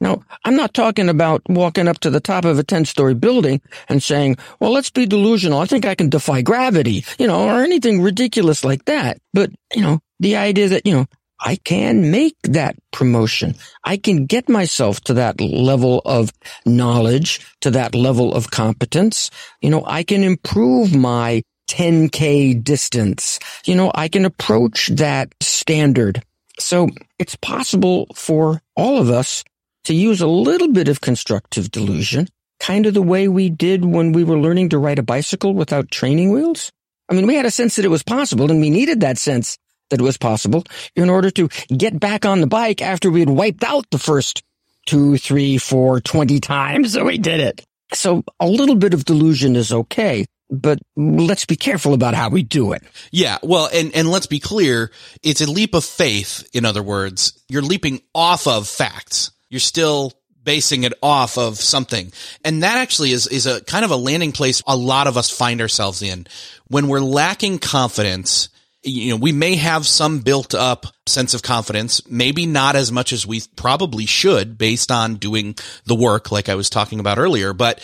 Now, 0.00 0.22
I'm 0.44 0.56
not 0.56 0.74
talking 0.74 1.08
about 1.08 1.42
walking 1.48 1.88
up 1.88 1.98
to 2.00 2.10
the 2.10 2.20
top 2.20 2.44
of 2.44 2.58
a 2.58 2.62
10 2.62 2.84
story 2.84 3.14
building 3.14 3.60
and 3.88 4.02
saying, 4.02 4.36
well, 4.60 4.72
let's 4.72 4.90
be 4.90 5.06
delusional. 5.06 5.58
I 5.58 5.66
think 5.66 5.84
I 5.84 5.94
can 5.94 6.08
defy 6.08 6.40
gravity, 6.42 7.04
you 7.18 7.26
know, 7.26 7.48
or 7.48 7.62
anything 7.62 8.00
ridiculous 8.00 8.64
like 8.64 8.84
that. 8.86 9.18
But, 9.34 9.50
you 9.74 9.82
know, 9.82 10.00
the 10.20 10.36
idea 10.36 10.68
that, 10.68 10.86
you 10.86 10.94
know, 10.94 11.06
I 11.40 11.56
can 11.56 12.10
make 12.10 12.36
that 12.44 12.76
promotion. 12.92 13.54
I 13.84 13.96
can 13.96 14.26
get 14.26 14.48
myself 14.48 15.00
to 15.02 15.14
that 15.14 15.40
level 15.40 16.00
of 16.04 16.32
knowledge, 16.64 17.40
to 17.60 17.70
that 17.72 17.94
level 17.94 18.34
of 18.34 18.50
competence. 18.50 19.30
You 19.60 19.70
know, 19.70 19.84
I 19.84 20.02
can 20.02 20.24
improve 20.24 20.94
my 20.94 21.42
10K 21.68 22.62
distance. 22.64 23.38
You 23.66 23.76
know, 23.76 23.92
I 23.94 24.08
can 24.08 24.24
approach 24.24 24.88
that 24.94 25.32
standard. 25.40 26.24
So 26.58 26.88
it's 27.18 27.36
possible 27.36 28.06
for 28.14 28.62
all 28.76 28.98
of 28.98 29.10
us 29.10 29.44
to 29.84 29.94
use 29.94 30.20
a 30.20 30.26
little 30.26 30.72
bit 30.72 30.88
of 30.88 31.00
constructive 31.00 31.70
delusion, 31.70 32.28
kind 32.60 32.86
of 32.86 32.94
the 32.94 33.02
way 33.02 33.28
we 33.28 33.48
did 33.48 33.84
when 33.84 34.12
we 34.12 34.24
were 34.24 34.38
learning 34.38 34.70
to 34.70 34.78
ride 34.78 34.98
a 34.98 35.02
bicycle 35.02 35.54
without 35.54 35.90
training 35.90 36.30
wheels. 36.30 36.72
I 37.08 37.14
mean, 37.14 37.26
we 37.26 37.36
had 37.36 37.46
a 37.46 37.50
sense 37.50 37.76
that 37.76 37.84
it 37.84 37.90
was 37.90 38.02
possible 38.02 38.50
and 38.50 38.60
we 38.60 38.70
needed 38.70 39.00
that 39.00 39.18
sense 39.18 39.56
that 39.90 40.00
it 40.00 40.04
was 40.04 40.18
possible 40.18 40.64
in 40.94 41.08
order 41.08 41.30
to 41.30 41.48
get 41.74 41.98
back 41.98 42.26
on 42.26 42.40
the 42.40 42.46
bike 42.46 42.82
after 42.82 43.10
we 43.10 43.20
had 43.20 43.30
wiped 43.30 43.64
out 43.64 43.86
the 43.90 43.98
first 43.98 44.42
two, 44.86 45.16
three, 45.16 45.58
four, 45.58 46.00
twenty 46.00 46.40
times 46.40 46.92
that 46.92 47.04
we 47.04 47.18
did 47.18 47.40
it. 47.40 47.64
So 47.94 48.24
a 48.38 48.46
little 48.46 48.74
bit 48.74 48.92
of 48.92 49.04
delusion 49.04 49.56
is 49.56 49.72
okay, 49.72 50.26
but 50.50 50.78
let's 50.96 51.44
be 51.44 51.56
careful 51.56 51.94
about 51.94 52.14
how 52.14 52.30
we 52.30 52.42
do 52.42 52.72
it. 52.72 52.82
Yeah. 53.10 53.38
Well, 53.42 53.68
and, 53.72 53.94
and 53.94 54.10
let's 54.10 54.26
be 54.26 54.40
clear. 54.40 54.90
It's 55.22 55.40
a 55.40 55.50
leap 55.50 55.74
of 55.74 55.84
faith. 55.84 56.48
In 56.52 56.64
other 56.64 56.82
words, 56.82 57.42
you're 57.48 57.62
leaping 57.62 58.00
off 58.14 58.46
of 58.46 58.68
facts. 58.68 59.30
You're 59.50 59.60
still 59.60 60.12
basing 60.42 60.84
it 60.84 60.94
off 61.02 61.36
of 61.36 61.58
something. 61.58 62.10
And 62.44 62.62
that 62.62 62.78
actually 62.78 63.12
is, 63.12 63.26
is 63.26 63.46
a 63.46 63.62
kind 63.64 63.84
of 63.84 63.90
a 63.90 63.96
landing 63.96 64.32
place 64.32 64.62
a 64.66 64.76
lot 64.76 65.06
of 65.06 65.16
us 65.18 65.28
find 65.28 65.60
ourselves 65.60 66.00
in 66.00 66.26
when 66.68 66.88
we're 66.88 67.00
lacking 67.00 67.58
confidence. 67.58 68.48
You 68.82 69.10
know, 69.10 69.16
we 69.16 69.32
may 69.32 69.56
have 69.56 69.86
some 69.86 70.20
built 70.20 70.54
up 70.54 70.86
sense 71.06 71.34
of 71.34 71.42
confidence, 71.42 72.08
maybe 72.08 72.46
not 72.46 72.76
as 72.76 72.90
much 72.90 73.12
as 73.12 73.26
we 73.26 73.42
probably 73.56 74.06
should 74.06 74.56
based 74.56 74.90
on 74.90 75.16
doing 75.16 75.56
the 75.84 75.96
work 75.96 76.32
like 76.32 76.48
I 76.48 76.54
was 76.54 76.70
talking 76.70 77.00
about 77.00 77.18
earlier, 77.18 77.52
but 77.52 77.82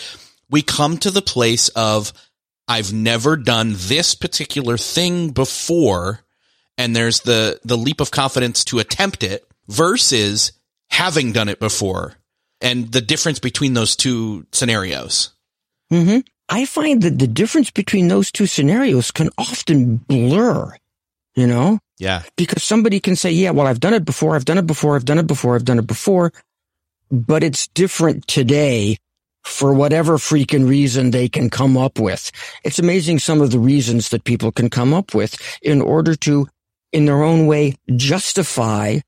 we 0.48 0.62
come 0.62 0.96
to 0.98 1.10
the 1.10 1.20
place 1.20 1.68
of, 1.70 2.12
I've 2.66 2.92
never 2.92 3.36
done 3.36 3.74
this 3.76 4.14
particular 4.14 4.76
thing 4.76 5.30
before. 5.30 6.20
And 6.76 6.94
there's 6.94 7.20
the, 7.20 7.60
the 7.64 7.76
leap 7.76 8.00
of 8.00 8.10
confidence 8.10 8.64
to 8.66 8.78
attempt 8.78 9.22
it 9.22 9.46
versus 9.68 10.52
having 10.90 11.32
done 11.32 11.48
it 11.48 11.60
before 11.60 12.14
and 12.60 12.90
the 12.90 13.00
difference 13.00 13.38
between 13.38 13.74
those 13.74 13.94
two 13.94 14.46
scenarios. 14.52 15.30
Mm-hmm. 15.92 16.20
I 16.48 16.64
find 16.64 17.02
that 17.02 17.18
the 17.18 17.26
difference 17.26 17.70
between 17.70 18.08
those 18.08 18.32
two 18.32 18.46
scenarios 18.46 19.10
can 19.10 19.30
often 19.38 19.96
blur, 19.96 20.74
you 21.34 21.46
know? 21.46 21.78
Yeah. 21.98 22.22
Because 22.36 22.64
somebody 22.64 23.00
can 23.00 23.16
say, 23.16 23.30
yeah, 23.30 23.50
well, 23.50 23.66
I've 23.66 23.80
done 23.80 23.94
it 23.94 24.04
before. 24.04 24.34
I've 24.34 24.44
done 24.44 24.58
it 24.58 24.66
before. 24.66 24.96
I've 24.96 25.04
done 25.04 25.18
it 25.18 25.26
before. 25.26 25.54
I've 25.54 25.64
done 25.64 25.78
it 25.78 25.86
before. 25.86 26.32
But 27.10 27.44
it's 27.44 27.68
different 27.68 28.26
today 28.26 28.98
for 29.44 29.72
whatever 29.74 30.16
freaking 30.16 30.68
reason 30.68 31.10
they 31.10 31.28
can 31.28 31.50
come 31.50 31.76
up 31.76 31.98
with. 31.98 32.32
It's 32.64 32.78
amazing 32.78 33.18
some 33.18 33.40
of 33.40 33.50
the 33.50 33.58
reasons 33.58 34.08
that 34.08 34.24
people 34.24 34.50
can 34.50 34.70
come 34.70 34.92
up 34.92 35.14
with 35.14 35.36
in 35.62 35.80
order 35.80 36.14
to, 36.16 36.48
in 36.92 37.04
their 37.04 37.22
own 37.22 37.46
way, 37.46 37.74
justify 37.94 39.00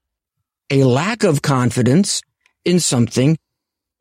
a 0.71 0.85
lack 0.85 1.23
of 1.25 1.43
confidence 1.43 2.23
in 2.65 2.81
something 2.81 3.39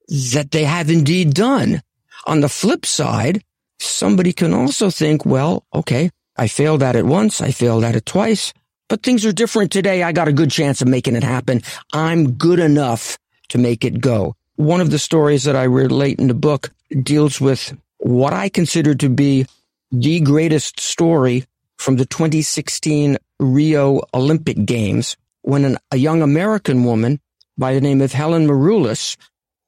that 0.07 0.51
they 0.51 0.65
have 0.65 0.89
indeed 0.89 1.33
done. 1.33 1.81
On 2.25 2.41
the 2.41 2.49
flip 2.49 2.85
side, 2.85 3.43
somebody 3.79 4.33
can 4.33 4.53
also 4.53 4.89
think, 4.89 5.25
well, 5.25 5.63
okay, 5.73 6.09
I 6.37 6.47
failed 6.47 6.83
at 6.83 6.95
it 6.95 7.05
once. 7.05 7.41
I 7.41 7.51
failed 7.51 7.83
at 7.83 7.95
it 7.95 8.05
twice, 8.05 8.53
but 8.89 9.03
things 9.03 9.25
are 9.25 9.31
different 9.31 9.71
today. 9.71 10.03
I 10.03 10.11
got 10.11 10.27
a 10.27 10.33
good 10.33 10.51
chance 10.51 10.81
of 10.81 10.87
making 10.87 11.15
it 11.15 11.23
happen. 11.23 11.61
I'm 11.93 12.33
good 12.33 12.59
enough 12.59 13.17
to 13.49 13.57
make 13.57 13.85
it 13.85 14.01
go. 14.01 14.34
One 14.55 14.81
of 14.81 14.89
the 14.89 14.99
stories 14.99 15.43
that 15.43 15.55
I 15.55 15.63
relate 15.63 16.19
in 16.19 16.27
the 16.27 16.33
book 16.33 16.71
deals 17.03 17.41
with 17.41 17.77
what 17.97 18.33
I 18.33 18.49
consider 18.49 18.95
to 18.95 19.09
be 19.09 19.47
the 19.91 20.19
greatest 20.21 20.79
story 20.79 21.45
from 21.77 21.97
the 21.97 22.05
2016 22.05 23.17
Rio 23.39 24.01
Olympic 24.13 24.65
Games 24.65 25.17
when 25.41 25.65
an, 25.65 25.77
a 25.91 25.97
young 25.97 26.21
American 26.21 26.85
woman 26.85 27.19
by 27.57 27.73
the 27.73 27.81
name 27.81 28.01
of 28.01 28.13
Helen 28.13 28.47
Maroulis 28.47 29.17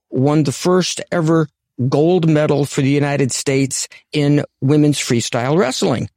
won 0.09 0.43
the 0.43 0.51
first 0.51 1.01
ever 1.11 1.47
gold 1.89 2.27
medal 2.27 2.65
for 2.65 2.81
the 2.81 2.89
United 2.89 3.31
States 3.31 3.87
in 4.11 4.43
women's 4.61 4.99
freestyle 4.99 5.57
wrestling. 5.57 6.09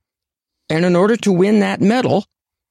And 0.69 0.85
in 0.85 0.97
order 0.97 1.17
to 1.19 1.33
win 1.33 1.61
that 1.61 1.81
medal, 1.81 2.25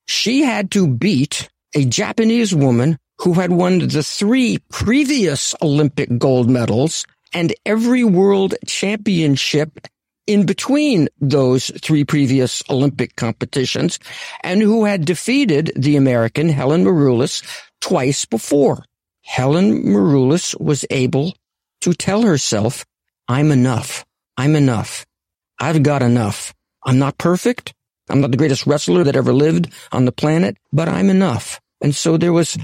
she 0.08 0.42
had 0.42 0.72
to 0.72 0.88
beat 0.88 1.50
a 1.76 1.86
Japanese 1.86 2.56
woman 2.56 2.98
who 3.20 3.34
had 3.34 3.52
won 3.52 3.80
the 3.80 4.04
three 4.04 4.60
previous 4.70 5.54
Olympic 5.62 6.18
gold 6.18 6.50
medals 6.50 7.06
and 7.34 7.54
every 7.66 8.04
world 8.04 8.56
championship 8.66 9.88
in 10.26 10.46
between 10.46 11.10
those 11.20 11.72
three 11.82 12.06
previous 12.06 12.64
Olympic 12.70 13.16
competitions 13.16 14.00
and 14.44 14.62
who 14.62 14.86
had 14.86 15.06
defeated 15.06 15.72
the 15.76 15.96
American 15.96 16.50
Helen 16.50 16.86
Maroulis 16.86 17.44
twice 17.82 18.26
before. 18.26 18.86
Helen 19.24 19.84
Maroulis 19.84 20.60
was 20.60 20.86
able 20.90 21.34
to 21.82 21.94
tell 21.94 22.22
herself, 22.22 22.86
I'm 23.28 23.52
enough. 23.52 24.06
I'm 24.38 24.56
enough. 24.56 25.06
I've 25.60 25.84
got 25.84 26.02
enough. 26.02 26.54
I'm 26.84 27.00
not 27.00 27.18
perfect. 27.18 27.74
I'm 28.10 28.22
not 28.22 28.32
the 28.32 28.38
greatest 28.38 28.66
wrestler 28.66 29.04
that 29.04 29.16
ever 29.16 29.34
lived 29.34 29.72
on 29.92 30.06
the 30.06 30.12
planet, 30.12 30.58
but 30.72 30.88
I'm 30.88 31.10
enough. 31.10 31.60
And 31.82 31.96
so 31.96 32.18
there 32.18 32.34
was, 32.34 32.58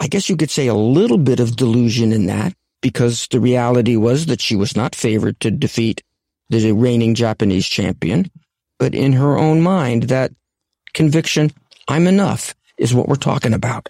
I 0.00 0.06
guess 0.06 0.28
you 0.28 0.36
could 0.36 0.50
say 0.50 0.66
a 0.66 0.74
little 0.74 1.18
bit 1.18 1.40
of 1.40 1.56
delusion 1.56 2.12
in 2.12 2.26
that 2.26 2.54
because 2.80 3.28
the 3.30 3.40
reality 3.40 3.96
was 3.96 4.26
that 4.26 4.40
she 4.40 4.56
was 4.56 4.76
not 4.76 4.94
favored 4.94 5.38
to 5.40 5.50
defeat 5.50 6.02
the 6.48 6.72
reigning 6.72 7.14
Japanese 7.14 7.66
champion, 7.66 8.30
but 8.78 8.94
in 8.94 9.12
her 9.14 9.38
own 9.38 9.60
mind, 9.60 10.04
that 10.04 10.32
conviction, 10.92 11.50
I'm 11.88 12.06
enough, 12.06 12.54
is 12.76 12.94
what 12.94 13.08
we're 13.08 13.16
talking 13.16 13.54
about. 13.54 13.88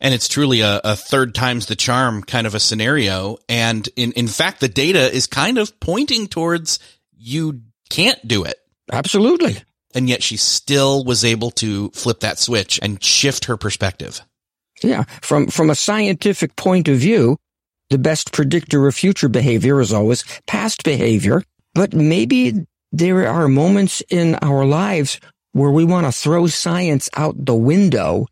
And 0.00 0.12
it's 0.12 0.28
truly 0.28 0.60
a, 0.60 0.80
a, 0.82 0.96
third 0.96 1.34
time's 1.34 1.66
the 1.66 1.76
charm 1.76 2.22
kind 2.24 2.46
of 2.46 2.56
a 2.56 2.60
scenario. 2.60 3.38
And 3.48 3.88
in, 3.94 4.10
in 4.12 4.26
fact, 4.26 4.60
the 4.60 4.68
data 4.68 5.14
is 5.14 5.28
kind 5.28 5.58
of 5.58 5.78
pointing 5.78 6.26
towards 6.26 6.80
you 7.16 7.62
can't 7.88 8.26
do 8.26 8.42
it. 8.42 8.56
Absolutely. 8.90 9.58
And 9.94 10.08
yet 10.08 10.22
she 10.22 10.36
still 10.36 11.04
was 11.04 11.24
able 11.24 11.50
to 11.52 11.90
flip 11.90 12.20
that 12.20 12.38
switch 12.38 12.78
and 12.82 13.02
shift 13.02 13.44
her 13.46 13.56
perspective. 13.56 14.22
Yeah. 14.82 15.04
From, 15.20 15.48
from 15.48 15.70
a 15.70 15.74
scientific 15.74 16.56
point 16.56 16.88
of 16.88 16.96
view, 16.96 17.36
the 17.90 17.98
best 17.98 18.32
predictor 18.32 18.86
of 18.86 18.94
future 18.94 19.28
behavior 19.28 19.80
is 19.80 19.92
always 19.92 20.24
past 20.46 20.82
behavior. 20.82 21.42
But 21.74 21.92
maybe 21.92 22.66
there 22.90 23.26
are 23.26 23.48
moments 23.48 24.02
in 24.08 24.34
our 24.36 24.64
lives 24.64 25.20
where 25.52 25.70
we 25.70 25.84
want 25.84 26.06
to 26.06 26.12
throw 26.12 26.46
science 26.46 27.08
out 27.14 27.44
the 27.44 27.54
window 27.54 28.26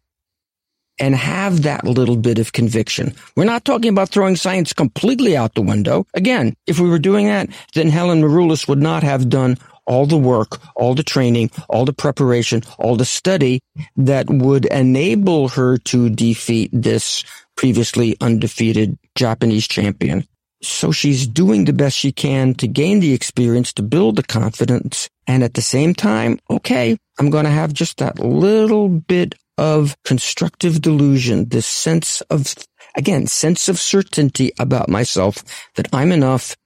and 0.99 1.15
have 1.15 1.63
that 1.63 1.85
little 1.85 2.17
bit 2.17 2.39
of 2.39 2.53
conviction. 2.53 3.15
We're 3.35 3.45
not 3.45 3.65
talking 3.65 3.89
about 3.89 4.11
throwing 4.11 4.37
science 4.37 4.73
completely 4.75 5.37
out 5.37 5.55
the 5.55 5.63
window. 5.63 6.07
Again, 6.15 6.55
if 6.67 6.79
we 6.79 6.91
were 6.91 6.99
doing 6.99 7.27
that, 7.27 7.49
then 7.75 7.89
Helen 7.89 8.21
Maroulis 8.21 8.69
would 8.69 8.83
not 8.83 9.03
have 9.03 9.31
done 9.31 9.57
all 9.91 10.07
the 10.07 10.17
work, 10.17 10.61
all 10.77 10.95
the 10.95 11.03
training, 11.03 11.51
all 11.69 11.85
the 11.85 11.93
preparation, 11.93 12.63
all 12.79 12.95
the 12.95 13.05
study 13.05 13.59
that 13.97 14.31
would 14.31 14.67
enable 14.67 15.49
her 15.49 15.77
to 15.79 16.09
defeat 16.09 16.71
this 16.73 17.25
previously 17.57 18.17
undefeated 18.21 18.97
Japanese 19.17 19.67
champion. 19.67 20.25
So 20.63 20.93
she's 20.93 21.27
doing 21.27 21.65
the 21.65 21.73
best 21.73 21.97
she 21.97 22.13
can 22.13 22.55
to 22.55 22.69
gain 22.69 23.01
the 23.01 23.13
experience, 23.13 23.73
to 23.73 23.83
build 23.83 24.15
the 24.15 24.23
confidence. 24.23 25.09
And 25.27 25.43
at 25.43 25.55
the 25.55 25.63
same 25.63 25.93
time, 25.95 26.39
okay, 26.49 26.97
I'm 27.19 27.31
going 27.31 27.45
to 27.45 27.51
have 27.51 27.73
just 27.73 27.99
that 27.99 28.21
little 28.21 28.89
bit 28.89 29.35
of 29.59 29.97
constructive 30.05 30.81
delusion, 30.81 31.49
this 31.49 31.67
sense 31.67 32.21
of, 32.31 32.55
again, 32.97 33.27
sense 33.27 33.69
of 33.69 33.81
certainty 33.81 34.53
about 34.61 34.89
myself 34.89 35.43
that 35.75 35.89
I'm 35.93 36.13
enough 36.13 36.57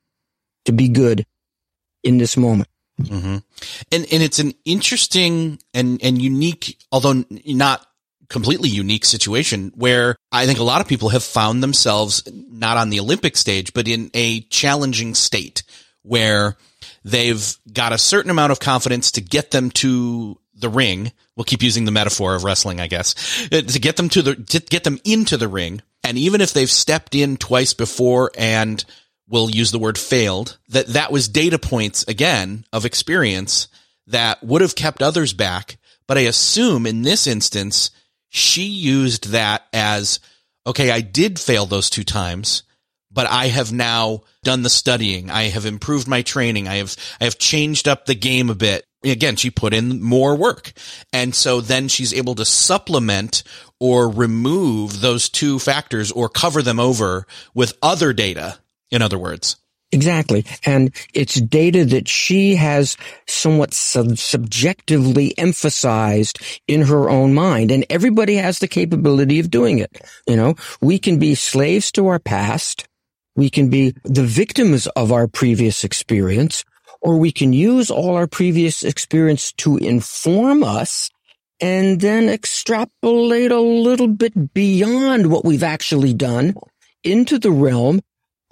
to 0.66 0.72
be 0.72 0.88
good 0.88 1.24
in 2.02 2.18
this 2.18 2.37
moment. 2.37 2.68
Mm-hmm. 3.00 3.38
And, 3.92 4.07
and 4.12 4.22
it's 4.22 4.38
an 4.38 4.54
interesting 4.64 5.59
and, 5.72 6.02
and 6.02 6.20
unique, 6.20 6.78
although 6.92 7.24
not 7.46 7.87
completely 8.28 8.68
unique 8.68 9.04
situation 9.04 9.72
where 9.74 10.16
I 10.33 10.46
think 10.46 10.59
a 10.59 10.64
lot 10.64 10.80
of 10.80 10.88
people 10.88 11.11
have 11.11 11.22
found 11.22 11.62
themselves 11.62 12.22
not 12.33 12.76
on 12.76 12.90
the 12.90 13.00
Olympic 13.00 13.37
stage, 13.37 13.72
but 13.74 13.88
in 13.88 14.11
a 14.14 14.40
challenging 14.42 15.14
state 15.14 15.62
where 16.02 16.57
they've 17.04 17.57
got 17.72 17.92
a 17.92 17.98
certain 17.98 18.30
amount 18.30 18.52
of 18.52 18.61
confidence 18.61 19.12
to 19.12 19.20
get 19.20 19.50
them 19.50 19.70
to 19.72 20.38
the 20.54 20.68
ring. 20.68 21.12
We'll 21.37 21.44
keep 21.44 21.62
using 21.62 21.85
the 21.85 21.90
metaphor 21.90 22.35
of 22.35 22.44
wrestling, 22.44 22.80
I 22.80 22.87
guess, 22.87 23.48
uh, 23.52 23.62
to 23.62 23.78
get 23.78 23.96
them 23.96 24.09
to 24.11 24.22
the, 24.22 24.35
to 24.37 24.61
get 24.61 24.85
them 24.85 25.00
into 25.04 25.37
the 25.37 25.48
ring. 25.48 25.83
And 26.02 26.16
even 26.18 26.40
if 26.40 26.52
they've 26.52 26.70
stepped 26.70 27.14
in 27.14 27.37
twice 27.37 27.74
before 27.74 28.30
and 28.37 28.85
we'll 29.28 29.50
use 29.50 29.70
the 29.70 29.78
word 29.78 29.98
failed, 29.98 30.58
that 30.68 30.88
that 30.88 31.12
was 31.12 31.28
data 31.28 31.58
points 31.58 32.04
again 32.06 32.64
of 32.72 32.84
experience 32.84 33.68
that 34.06 34.42
would 34.42 34.60
have 34.60 34.74
kept 34.74 35.02
others 35.02 35.32
back. 35.32 35.78
But 36.06 36.18
I 36.18 36.22
assume 36.22 36.87
in 36.87 37.02
this 37.02 37.26
instance, 37.26 37.90
she 38.28 38.64
used 38.64 39.30
that 39.30 39.62
as, 39.72 40.20
okay, 40.66 40.90
I 40.90 41.00
did 41.00 41.38
fail 41.38 41.66
those 41.66 41.88
two 41.88 42.04
times, 42.04 42.64
but 43.10 43.26
I 43.28 43.46
have 43.46 43.72
now 43.72 44.22
done 44.42 44.62
the 44.62 44.70
studying. 44.70 45.30
I 45.30 45.44
have 45.44 45.64
improved 45.64 46.08
my 46.08 46.22
training. 46.22 46.68
I 46.68 46.76
have, 46.76 46.96
I 47.20 47.24
have 47.24 47.38
changed 47.38 47.88
up 47.88 48.04
the 48.04 48.14
game 48.14 48.50
a 48.50 48.54
bit. 48.54 48.84
Again, 49.04 49.37
she 49.37 49.50
put 49.50 49.72
in 49.72 50.02
more 50.02 50.34
work. 50.34 50.72
And 51.12 51.34
so 51.34 51.60
then 51.60 51.88
she's 51.88 52.12
able 52.12 52.34
to 52.37 52.44
supplement 52.44 53.42
or 53.78 54.08
remove 54.08 55.00
those 55.00 55.28
two 55.28 55.58
factors 55.58 56.10
or 56.10 56.28
cover 56.28 56.60
them 56.62 56.80
over 56.80 57.26
with 57.54 57.78
other 57.82 58.12
data. 58.12 58.58
In 58.94 59.02
other 59.02 59.18
words. 59.18 59.57
Exactly. 59.90 60.44
And 60.64 60.94
it's 61.12 61.40
data 61.40 61.85
that 61.85 62.09
she 62.09 62.54
has 62.54 62.96
somewhat 63.26 63.74
sub- 63.74 64.18
subjectively 64.18 65.37
emphasized 65.37 66.40
in 66.66 66.83
her 66.83 67.11
own 67.11 67.35
mind. 67.35 67.70
And 67.70 67.85
everybody 67.90 68.37
has 68.37 68.61
the 68.61 68.68
capability 68.68 69.40
of 69.40 69.50
doing 69.50 69.80
it. 69.80 69.90
You 70.28 70.37
know, 70.37 70.54
we 70.80 70.98
can 70.98 71.18
be 71.18 71.35
slaves 71.35 71.92
to 71.92 72.07
our 72.07 72.18
past. 72.20 72.88
We 73.37 73.50
can 73.50 73.68
be 73.68 73.94
the 74.04 74.24
victims 74.24 74.87
of 74.88 75.11
our 75.11 75.26
previous 75.26 75.83
experience, 75.83 76.64
or 77.00 77.18
we 77.18 77.33
can 77.33 77.52
use 77.52 77.90
all 77.90 78.14
our 78.14 78.28
previous 78.28 78.85
experience 78.85 79.52
to 79.54 79.76
inform 79.76 80.62
us 80.62 81.11
and 81.61 82.00
then 82.00 82.28
extrapolate 82.28 83.50
a 83.50 83.61
little 83.61 84.09
bit 84.09 84.54
beyond 84.54 85.30
what 85.30 85.44
we've 85.44 85.62
actually 85.62 86.14
done 86.14 86.54
into 87.02 87.38
the 87.38 87.50
realm 87.50 88.00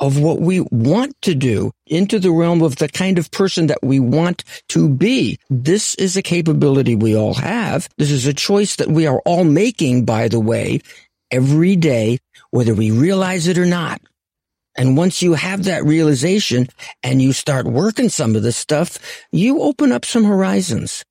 of 0.02 0.18
what 0.18 0.40
we 0.40 0.60
want 0.72 1.14
to 1.22 1.32
do 1.32 1.70
into 1.86 2.18
the 2.18 2.32
realm 2.32 2.60
of 2.60 2.76
the 2.76 2.88
kind 2.88 3.18
of 3.18 3.30
person 3.30 3.68
that 3.68 3.78
we 3.82 4.00
want 4.00 4.42
to 4.68 4.88
be. 4.88 5.38
This 5.48 5.94
is 5.94 6.16
a 6.16 6.22
capability 6.22 6.96
we 6.96 7.16
all 7.16 7.34
have. 7.34 7.88
This 7.98 8.10
is 8.10 8.26
a 8.26 8.34
choice 8.34 8.76
that 8.76 8.88
we 8.88 9.06
are 9.06 9.20
all 9.20 9.44
making, 9.44 10.04
by 10.04 10.26
the 10.26 10.40
way, 10.40 10.80
every 11.30 11.76
day, 11.76 12.18
whether 12.50 12.74
we 12.74 12.90
realize 12.90 13.46
it 13.46 13.56
or 13.56 13.64
not. 13.64 14.02
And 14.76 14.96
once 14.96 15.22
you 15.22 15.34
have 15.34 15.64
that 15.64 15.84
realization 15.84 16.68
and 17.04 17.22
you 17.22 17.32
start 17.32 17.66
working 17.66 18.08
some 18.08 18.34
of 18.34 18.42
this 18.42 18.56
stuff, 18.56 18.98
you 19.30 19.60
open 19.60 19.92
up 19.92 20.04
some 20.04 20.24
horizons. 20.24 21.04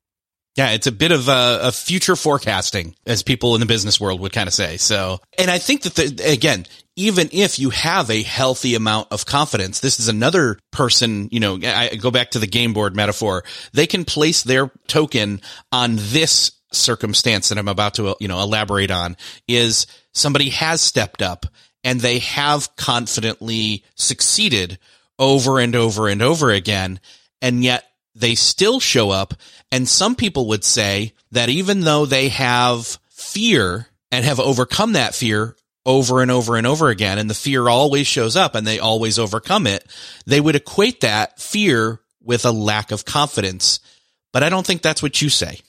Yeah, 0.54 0.72
it's 0.72 0.86
a 0.86 0.92
bit 0.92 1.12
of 1.12 1.28
a, 1.28 1.60
a, 1.62 1.72
future 1.72 2.14
forecasting, 2.14 2.94
as 3.06 3.22
people 3.22 3.54
in 3.54 3.60
the 3.60 3.66
business 3.66 3.98
world 3.98 4.20
would 4.20 4.34
kind 4.34 4.48
of 4.48 4.52
say. 4.52 4.76
So, 4.76 5.18
and 5.38 5.50
I 5.50 5.56
think 5.56 5.82
that 5.82 5.94
the, 5.94 6.30
again, 6.30 6.66
even 6.94 7.30
if 7.32 7.58
you 7.58 7.70
have 7.70 8.10
a 8.10 8.22
healthy 8.22 8.74
amount 8.74 9.08
of 9.12 9.24
confidence, 9.24 9.80
this 9.80 9.98
is 9.98 10.08
another 10.08 10.58
person, 10.70 11.28
you 11.32 11.40
know, 11.40 11.58
I 11.64 11.96
go 11.96 12.10
back 12.10 12.32
to 12.32 12.38
the 12.38 12.46
game 12.46 12.74
board 12.74 12.94
metaphor. 12.94 13.44
They 13.72 13.86
can 13.86 14.04
place 14.04 14.42
their 14.42 14.70
token 14.88 15.40
on 15.70 15.96
this 15.96 16.52
circumstance 16.70 17.48
that 17.48 17.56
I'm 17.56 17.68
about 17.68 17.94
to, 17.94 18.14
you 18.20 18.28
know, 18.28 18.40
elaborate 18.40 18.90
on 18.90 19.16
is 19.48 19.86
somebody 20.12 20.50
has 20.50 20.82
stepped 20.82 21.22
up 21.22 21.46
and 21.82 22.00
they 22.00 22.18
have 22.18 22.74
confidently 22.76 23.84
succeeded 23.94 24.78
over 25.18 25.60
and 25.60 25.74
over 25.74 26.08
and 26.08 26.20
over 26.20 26.50
again. 26.50 27.00
And 27.40 27.64
yet 27.64 27.84
they 28.14 28.34
still 28.34 28.80
show 28.80 29.10
up. 29.10 29.34
And 29.70 29.88
some 29.88 30.14
people 30.14 30.48
would 30.48 30.64
say 30.64 31.14
that 31.30 31.48
even 31.48 31.80
though 31.80 32.06
they 32.06 32.28
have 32.28 32.98
fear 33.08 33.88
and 34.10 34.24
have 34.24 34.40
overcome 34.40 34.92
that 34.92 35.14
fear 35.14 35.56
over 35.84 36.22
and 36.22 36.30
over 36.30 36.56
and 36.56 36.66
over 36.66 36.90
again, 36.90 37.18
and 37.18 37.28
the 37.28 37.34
fear 37.34 37.68
always 37.68 38.06
shows 38.06 38.36
up 38.36 38.54
and 38.54 38.66
they 38.66 38.78
always 38.78 39.18
overcome 39.18 39.66
it, 39.66 39.84
they 40.26 40.40
would 40.40 40.54
equate 40.54 41.00
that 41.00 41.40
fear 41.40 42.00
with 42.22 42.44
a 42.44 42.52
lack 42.52 42.92
of 42.92 43.04
confidence. 43.04 43.80
But 44.32 44.42
I 44.42 44.48
don't 44.48 44.66
think 44.66 44.82
that's 44.82 45.02
what 45.02 45.20
you 45.20 45.28
say. 45.28 45.60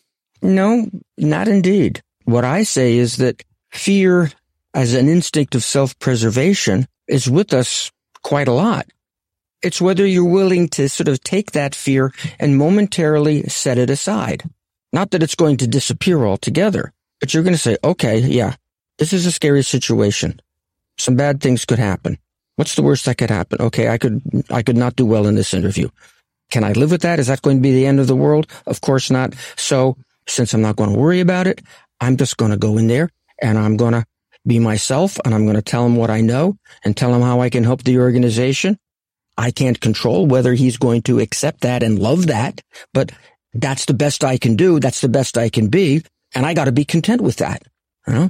No, 0.42 0.90
not 1.18 1.48
indeed. 1.48 2.02
What 2.26 2.46
I 2.46 2.64
say 2.64 2.98
is 2.98 3.18
that 3.18 3.44
fear 3.72 4.32
as 4.74 4.94
an 4.94 5.08
instinct 5.08 5.56
of 5.56 5.64
self-preservation 5.64 6.88
is 7.08 7.30
with 7.30 7.54
us 7.54 7.92
quite 8.24 8.48
a 8.48 8.54
lot. 8.54 8.86
It's 9.64 9.82
whether 9.82 10.06
you're 10.06 10.26
willing 10.26 10.68
to 10.70 10.90
sort 10.90 11.08
of 11.08 11.24
take 11.24 11.52
that 11.52 11.74
fear 11.74 12.12
and 12.40 12.58
momentarily 12.58 13.44
set 13.44 13.78
it 13.78 13.90
aside. 13.90 14.44
Not 14.92 15.12
that 15.12 15.24
it's 15.24 15.36
going 15.36 15.58
to 15.58 15.68
disappear 15.68 16.26
altogether, 16.26 16.94
but 17.20 17.34
you're 17.34 17.44
going 17.44 17.56
to 17.56 17.60
say, 17.60 17.78
okay, 17.84 18.20
yeah, 18.20 18.56
this 19.00 19.14
is 19.14 19.26
a 19.26 19.32
scary 19.32 19.64
situation. 19.64 20.42
Some 20.98 21.16
bad 21.16 21.42
things 21.42 21.66
could 21.66 21.80
happen. 21.80 22.18
What's 22.58 22.76
the 22.76 22.84
worst 22.84 23.06
that 23.06 23.18
could 23.18 23.32
happen? 23.32 23.62
Okay, 23.62 23.88
I 23.90 23.98
could, 23.98 24.22
I 24.52 24.62
could 24.62 24.78
not 24.78 24.96
do 24.96 25.06
well 25.06 25.26
in 25.26 25.36
this 25.36 25.54
interview. 25.54 25.90
Can 26.52 26.64
I 26.64 26.74
live 26.74 26.92
with 26.92 27.02
that? 27.02 27.20
Is 27.20 27.28
that 27.28 27.42
going 27.42 27.58
to 27.58 27.62
be 27.62 27.72
the 27.72 27.88
end 27.88 28.00
of 28.00 28.08
the 28.08 28.16
world? 28.16 28.46
Of 28.68 28.82
course 28.82 29.10
not. 29.10 29.34
So 29.56 29.98
since 30.28 30.54
I'm 30.54 30.62
not 30.62 30.76
going 30.76 30.92
to 30.92 31.00
worry 31.00 31.20
about 31.20 31.48
it, 31.48 31.62
I'm 32.00 32.18
just 32.18 32.38
going 32.38 32.52
to 32.52 32.58
go 32.58 32.78
in 32.78 32.88
there 32.88 33.10
and 33.42 33.58
I'm 33.58 33.78
going 33.78 33.94
to 33.94 34.06
be 34.46 34.60
myself 34.60 35.18
and 35.26 35.34
I'm 35.34 35.46
going 35.46 35.56
to 35.56 35.62
tell 35.62 35.84
them 35.84 35.96
what 35.96 36.10
I 36.10 36.22
know 36.22 36.58
and 36.84 36.96
tell 36.96 37.12
them 37.12 37.22
how 37.22 37.40
I 37.42 37.50
can 37.50 37.64
help 37.64 37.84
the 37.84 37.98
organization. 38.00 38.78
I 39.38 39.52
can't 39.52 39.80
control 39.80 40.28
whether 40.28 40.54
he's 40.54 40.78
going 40.78 41.02
to 41.04 41.20
accept 41.20 41.62
that 41.62 41.84
and 41.84 42.00
love 42.00 42.28
that, 42.28 42.62
but 42.94 43.12
that's 43.54 43.86
the 43.86 43.94
best 43.94 44.24
I 44.24 44.38
can 44.38 44.56
do. 44.56 44.80
That's 44.80 45.02
the 45.02 45.10
best 45.10 45.38
I 45.38 45.50
can 45.50 45.68
be. 45.68 46.04
And 46.36 46.46
I 46.46 46.54
got 46.54 46.66
to 46.66 46.72
be 46.72 46.86
content 46.86 47.22
with 47.22 47.38
that. 47.38 47.64
You 48.08 48.14
know? 48.14 48.30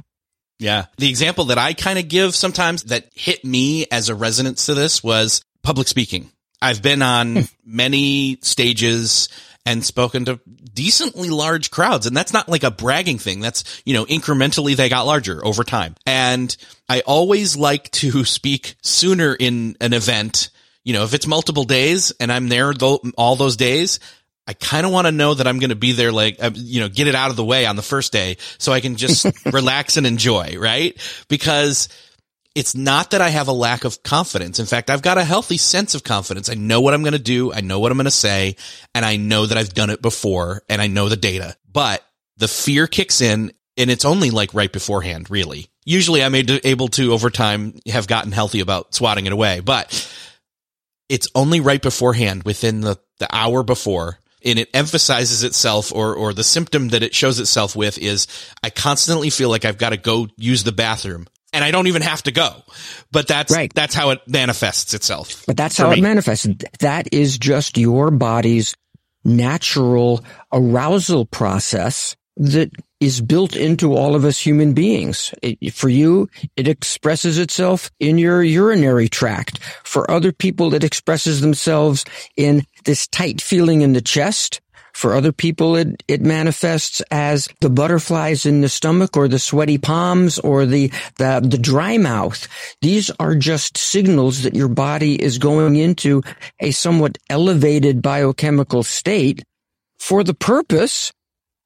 Yeah. 0.58 0.86
The 0.98 1.08
example 1.08 1.46
that 1.46 1.58
I 1.58 1.72
kind 1.72 1.98
of 1.98 2.08
give 2.08 2.34
sometimes 2.34 2.84
that 2.84 3.08
hit 3.14 3.44
me 3.44 3.86
as 3.90 4.08
a 4.08 4.14
resonance 4.14 4.66
to 4.66 4.74
this 4.74 5.02
was 5.02 5.42
public 5.62 5.88
speaking. 5.88 6.30
I've 6.60 6.82
been 6.82 7.02
on 7.02 7.36
hmm. 7.36 7.42
many 7.64 8.38
stages 8.42 9.28
and 9.66 9.84
spoken 9.84 10.26
to 10.26 10.40
decently 10.72 11.30
large 11.30 11.70
crowds. 11.70 12.06
And 12.06 12.16
that's 12.16 12.32
not 12.32 12.48
like 12.48 12.64
a 12.64 12.70
bragging 12.70 13.18
thing. 13.18 13.40
That's, 13.40 13.82
you 13.84 13.94
know, 13.94 14.04
incrementally 14.04 14.76
they 14.76 14.88
got 14.88 15.06
larger 15.06 15.44
over 15.44 15.64
time. 15.64 15.94
And 16.06 16.54
I 16.88 17.00
always 17.00 17.56
like 17.56 17.90
to 17.92 18.24
speak 18.24 18.76
sooner 18.82 19.34
in 19.34 19.76
an 19.80 19.92
event. 19.92 20.50
You 20.84 20.92
know, 20.92 21.04
if 21.04 21.14
it's 21.14 21.26
multiple 21.26 21.64
days 21.64 22.12
and 22.20 22.30
I'm 22.30 22.48
there 22.48 22.72
all 23.16 23.36
those 23.36 23.56
days, 23.56 24.00
I 24.46 24.52
kind 24.52 24.84
of 24.84 24.92
want 24.92 25.06
to 25.06 25.12
know 25.12 25.34
that 25.34 25.46
I'm 25.46 25.58
going 25.58 25.70
to 25.70 25.76
be 25.76 25.92
there, 25.92 26.12
like, 26.12 26.36
uh, 26.42 26.50
you 26.54 26.80
know, 26.80 26.88
get 26.88 27.06
it 27.06 27.14
out 27.14 27.30
of 27.30 27.36
the 27.36 27.44
way 27.44 27.64
on 27.64 27.76
the 27.76 27.82
first 27.82 28.12
day 28.12 28.36
so 28.58 28.72
I 28.72 28.80
can 28.80 28.96
just 28.96 29.26
relax 29.52 29.96
and 29.96 30.06
enjoy, 30.06 30.56
right? 30.58 30.96
Because 31.28 31.88
it's 32.54 32.74
not 32.74 33.10
that 33.10 33.20
I 33.20 33.30
have 33.30 33.48
a 33.48 33.52
lack 33.52 33.84
of 33.84 34.02
confidence. 34.02 34.60
In 34.60 34.66
fact, 34.66 34.90
I've 34.90 35.02
got 35.02 35.18
a 35.18 35.24
healthy 35.24 35.56
sense 35.56 35.94
of 35.94 36.04
confidence. 36.04 36.50
I 36.50 36.54
know 36.54 36.80
what 36.82 36.94
I'm 36.94 37.02
going 37.02 37.14
to 37.14 37.18
do. 37.18 37.52
I 37.52 37.62
know 37.62 37.80
what 37.80 37.90
I'm 37.90 37.96
going 37.98 38.04
to 38.04 38.10
say. 38.10 38.56
And 38.94 39.04
I 39.04 39.16
know 39.16 39.46
that 39.46 39.56
I've 39.58 39.74
done 39.74 39.90
it 39.90 40.02
before 40.02 40.62
and 40.68 40.80
I 40.80 40.86
know 40.86 41.08
the 41.08 41.16
data, 41.16 41.56
but 41.70 42.04
the 42.36 42.48
fear 42.48 42.86
kicks 42.86 43.20
in 43.20 43.52
and 43.76 43.90
it's 43.90 44.04
only 44.04 44.30
like 44.30 44.54
right 44.54 44.72
beforehand, 44.72 45.30
really. 45.30 45.66
Usually 45.84 46.22
I'm 46.22 46.34
able 46.34 46.88
to 46.88 47.12
over 47.12 47.28
time 47.28 47.74
have 47.88 48.06
gotten 48.06 48.30
healthy 48.30 48.60
about 48.60 48.94
swatting 48.94 49.26
it 49.26 49.32
away, 49.32 49.60
but 49.60 50.08
it's 51.08 51.28
only 51.34 51.60
right 51.60 51.82
beforehand 51.82 52.42
within 52.44 52.80
the, 52.80 52.98
the 53.18 53.28
hour 53.34 53.62
before 53.62 54.18
and 54.44 54.58
it 54.58 54.68
emphasizes 54.74 55.42
itself 55.42 55.92
or 55.92 56.14
or 56.14 56.34
the 56.34 56.44
symptom 56.44 56.88
that 56.88 57.02
it 57.02 57.14
shows 57.14 57.40
itself 57.40 57.74
with 57.74 57.98
is 57.98 58.26
I 58.62 58.70
constantly 58.70 59.30
feel 59.30 59.48
like 59.48 59.64
I've 59.64 59.78
got 59.78 59.90
to 59.90 59.96
go 59.96 60.28
use 60.36 60.64
the 60.64 60.72
bathroom 60.72 61.26
and 61.54 61.64
I 61.64 61.70
don't 61.70 61.86
even 61.86 62.02
have 62.02 62.22
to 62.24 62.32
go. 62.32 62.62
But 63.12 63.28
that's 63.28 63.52
right. 63.52 63.72
that's 63.72 63.94
how 63.94 64.10
it 64.10 64.20
manifests 64.26 64.92
itself. 64.92 65.44
But 65.46 65.56
that's 65.56 65.78
how 65.78 65.90
me. 65.90 65.98
it 65.98 66.02
manifests. 66.02 66.46
That 66.80 67.08
is 67.12 67.38
just 67.38 67.78
your 67.78 68.10
body's 68.10 68.74
natural 69.24 70.22
arousal 70.52 71.24
process 71.24 72.16
that 72.36 72.70
is 73.04 73.20
built 73.20 73.54
into 73.56 73.94
all 73.94 74.14
of 74.14 74.24
us 74.24 74.38
human 74.38 74.72
beings. 74.72 75.34
It, 75.42 75.74
for 75.74 75.88
you, 75.88 76.28
it 76.56 76.68
expresses 76.68 77.38
itself 77.38 77.90
in 78.00 78.18
your 78.18 78.42
urinary 78.42 79.08
tract. 79.08 79.58
For 79.84 80.10
other 80.10 80.32
people, 80.32 80.74
it 80.74 80.84
expresses 80.84 81.40
themselves 81.40 82.04
in 82.36 82.66
this 82.84 83.06
tight 83.06 83.40
feeling 83.40 83.82
in 83.82 83.92
the 83.92 84.00
chest. 84.00 84.60
For 84.94 85.14
other 85.14 85.32
people, 85.32 85.74
it, 85.74 86.04
it 86.06 86.22
manifests 86.22 87.02
as 87.10 87.48
the 87.60 87.68
butterflies 87.68 88.46
in 88.46 88.60
the 88.60 88.68
stomach 88.68 89.16
or 89.16 89.26
the 89.26 89.40
sweaty 89.40 89.76
palms 89.76 90.38
or 90.38 90.66
the, 90.66 90.92
the, 91.18 91.40
the 91.44 91.58
dry 91.58 91.98
mouth. 91.98 92.46
These 92.80 93.10
are 93.18 93.34
just 93.34 93.76
signals 93.76 94.42
that 94.44 94.54
your 94.54 94.68
body 94.68 95.20
is 95.20 95.38
going 95.38 95.74
into 95.74 96.22
a 96.60 96.70
somewhat 96.70 97.18
elevated 97.28 98.02
biochemical 98.02 98.84
state 98.84 99.42
for 99.98 100.22
the 100.22 100.34
purpose 100.34 101.12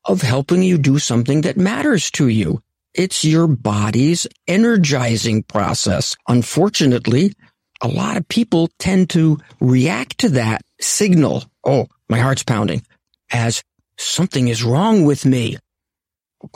of 0.08 0.22
helping 0.22 0.62
you 0.62 0.78
do 0.78 0.98
something 0.98 1.42
that 1.42 1.56
matters 1.56 2.10
to 2.12 2.28
you. 2.28 2.62
It's 2.94 3.24
your 3.24 3.46
body's 3.46 4.26
energizing 4.48 5.42
process. 5.42 6.16
Unfortunately, 6.26 7.34
a 7.82 7.88
lot 7.88 8.16
of 8.16 8.26
people 8.26 8.70
tend 8.78 9.10
to 9.10 9.38
react 9.60 10.18
to 10.18 10.30
that 10.30 10.62
signal. 10.80 11.44
Oh, 11.62 11.86
my 12.08 12.18
heart's 12.18 12.42
pounding 12.42 12.82
as 13.30 13.62
something 13.98 14.48
is 14.48 14.64
wrong 14.64 15.04
with 15.04 15.26
me. 15.26 15.58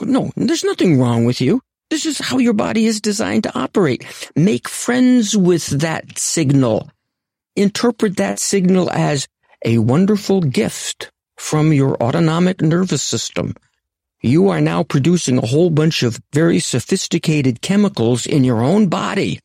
No, 0.01 0.31
there's 0.35 0.63
nothing 0.63 0.99
wrong 0.99 1.25
with 1.25 1.39
you. 1.39 1.61
This 1.89 2.05
is 2.05 2.17
how 2.17 2.39
your 2.39 2.53
body 2.53 2.87
is 2.87 3.01
designed 3.01 3.43
to 3.43 3.57
operate. 3.57 4.03
Make 4.35 4.67
friends 4.67 5.37
with 5.37 5.67
that 5.81 6.17
signal. 6.17 6.89
Interpret 7.55 8.17
that 8.17 8.39
signal 8.39 8.89
as 8.89 9.27
a 9.63 9.77
wonderful 9.77 10.41
gift 10.41 11.12
from 11.37 11.73
your 11.73 11.95
autonomic 12.01 12.61
nervous 12.61 13.03
system. 13.03 13.55
You 14.21 14.49
are 14.49 14.61
now 14.61 14.83
producing 14.83 15.37
a 15.37 15.45
whole 15.45 15.69
bunch 15.69 16.01
of 16.01 16.21
very 16.31 16.59
sophisticated 16.59 17.61
chemicals 17.61 18.25
in 18.25 18.43
your 18.43 18.63
own 18.63 18.87
body. 18.87 19.39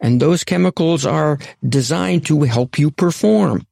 And 0.00 0.20
those 0.20 0.44
chemicals 0.44 1.04
are 1.04 1.38
designed 1.66 2.24
to 2.26 2.42
help 2.42 2.78
you 2.78 2.90
perform. 2.90 3.66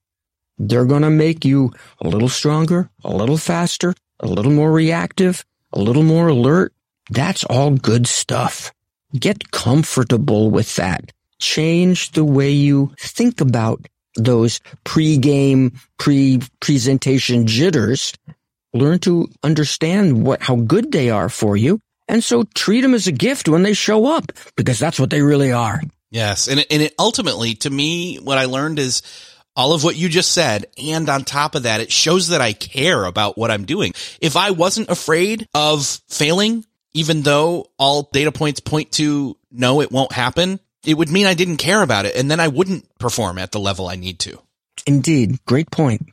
They're 0.59 0.85
going 0.85 1.03
to 1.03 1.11
make 1.11 1.45
you 1.45 1.73
a 2.01 2.09
little 2.09 2.29
stronger, 2.29 2.91
a 3.05 3.15
little 3.15 3.37
faster, 3.39 3.95
a 4.21 4.27
little 4.27 4.53
more 4.53 4.73
reactive, 4.73 5.45
a 5.73 5.81
little 5.81 6.03
more 6.03 6.29
alert. 6.29 6.73
That's 7.11 7.45
all 7.45 7.71
good 7.73 8.07
stuff. 8.07 8.73
Get 9.19 9.51
comfortable 9.53 10.51
with 10.51 10.77
that. 10.77 11.13
Change 11.39 12.13
the 12.13 12.25
way 12.25 12.51
you 12.51 12.93
think 12.99 13.41
about 13.41 13.87
those 14.17 14.61
pre-game, 14.85 15.79
pre-presentation 15.99 17.47
jitters, 17.47 18.13
learn 18.75 18.99
to 19.01 19.29
understand 19.43 20.25
what, 20.25 20.43
how 20.43 20.57
good 20.57 20.93
they 20.93 21.11
are 21.11 21.29
for 21.29 21.57
you. 21.57 21.81
And 22.09 22.23
so 22.23 22.45
treat 22.55 22.83
them 22.83 22.95
as 22.95 23.07
a 23.07 23.13
gift 23.13 23.49
when 23.49 23.63
they 23.63 23.73
show 23.73 24.07
up 24.07 24.33
because 24.57 24.79
that's 24.79 25.01
what 25.01 25.11
they 25.11 25.23
really 25.23 25.53
are. 25.53 25.81
Yes. 26.11 26.49
And 26.49 26.65
and 26.71 26.83
it 26.83 26.95
ultimately, 26.99 27.55
to 27.57 27.71
me, 27.71 28.17
what 28.17 28.39
I 28.39 28.45
learned 28.45 28.79
is 28.79 29.03
all 29.57 29.73
of 29.73 29.83
what 29.83 29.97
you 29.97 30.09
just 30.09 30.33
said. 30.33 30.67
And 30.83 31.09
on 31.09 31.25
top 31.25 31.55
of 31.55 31.65
that, 31.65 31.81
it 31.81 31.91
shows 31.91 32.29
that 32.29 32.41
I 32.41 32.53
care 32.53 33.05
about 33.05 33.37
what 33.37 33.51
I'm 33.51 33.65
doing. 33.65 33.93
If 34.21 34.37
I 34.37 34.51
wasn't 34.51 34.91
afraid 34.91 35.49
of 35.55 35.85
failing, 36.09 36.65
even 36.93 37.23
though 37.23 37.67
all 37.79 38.09
data 38.13 38.31
points 38.31 38.61
point 38.61 38.93
to 38.93 39.37
no, 39.51 39.81
it 39.81 39.91
won't 39.91 40.13
happen, 40.13 40.61
it 40.87 40.95
would 40.97 41.11
mean 41.11 41.27
I 41.27 41.35
didn't 41.35 41.57
care 41.59 41.83
about 41.83 42.07
it 42.07 42.17
and 42.17 42.31
then 42.31 42.41
I 42.41 42.49
wouldn't 42.49 42.99
perform 42.99 43.39
at 43.39 43.53
the 43.53 43.61
level 43.61 43.89
I 43.89 43.97
need 43.97 44.21
to. 44.21 44.41
Indeed. 44.87 45.45
Great 45.45 45.71
point. 45.71 46.09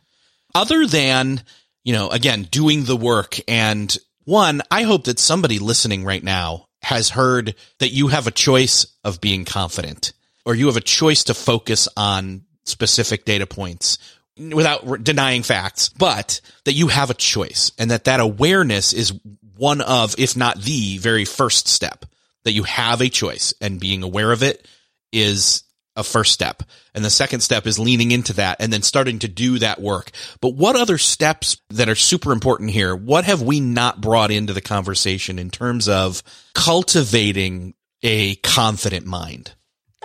Other 0.56 0.86
than, 0.86 1.42
you 1.84 1.94
know, 1.94 2.10
again, 2.10 2.44
doing 2.44 2.86
the 2.86 2.98
work 2.98 3.40
and 3.48 3.96
one, 4.26 4.62
I 4.72 4.84
hope 4.84 5.06
that 5.06 5.20
somebody 5.20 5.60
listening 5.60 6.04
right 6.04 6.24
now 6.24 6.68
has 6.82 7.10
heard 7.10 7.56
that 7.80 7.92
you 7.92 8.08
have 8.08 8.28
a 8.28 8.32
choice 8.32 8.86
of 9.04 9.22
being 9.22 9.46
confident 9.46 10.14
or 10.46 10.56
you 10.56 10.68
have 10.68 10.78
a 10.78 10.82
choice 10.82 11.26
to 11.26 11.34
focus 11.34 11.88
on 11.96 12.44
specific 12.66 13.26
data 13.26 13.46
points 13.46 13.98
without 14.38 15.04
denying 15.04 15.44
facts, 15.44 15.90
but 15.90 16.42
that 16.66 16.74
you 16.74 16.88
have 16.88 17.10
a 17.10 17.16
choice 17.16 17.72
and 17.78 17.92
that 17.92 18.06
that 18.06 18.20
awareness 18.20 18.94
is 18.94 19.14
one 19.56 19.82
of, 19.82 20.16
if 20.18 20.36
not 20.36 20.60
the 20.60 20.98
very 20.98 21.26
first 21.26 21.68
step 21.68 22.06
that 22.46 22.54
you 22.54 22.64
have 22.64 23.02
a 23.02 23.10
choice 23.10 23.54
and 23.62 23.80
being 23.80 24.04
aware 24.04 24.32
of 24.32 24.44
it 24.44 24.68
is 25.12 25.64
a 25.96 26.04
first 26.04 26.32
step. 26.32 26.64
And 26.96 27.06
the 27.06 27.10
second 27.10 27.42
step 27.42 27.68
is 27.68 27.80
leaning 27.80 28.12
into 28.12 28.34
that 28.34 28.58
and 28.60 28.74
then 28.74 28.82
starting 28.82 29.20
to 29.20 29.28
do 29.28 29.60
that 29.60 29.82
work. 29.82 30.12
But 30.42 30.56
what 30.56 30.76
other 30.76 30.98
steps 30.98 31.58
that 31.70 31.90
are 31.90 31.96
super 31.96 32.32
important 32.32 32.72
here? 32.72 32.96
What 32.96 33.26
have 33.26 33.42
we 33.42 33.60
not 33.60 34.02
brought 34.02 34.32
into 34.32 34.54
the 34.54 34.62
conversation 34.62 35.38
in 35.38 35.50
terms 35.50 35.88
of 35.88 36.24
cultivating 36.54 37.76
a 38.02 38.36
confident 38.38 39.06
mind? 39.06 39.54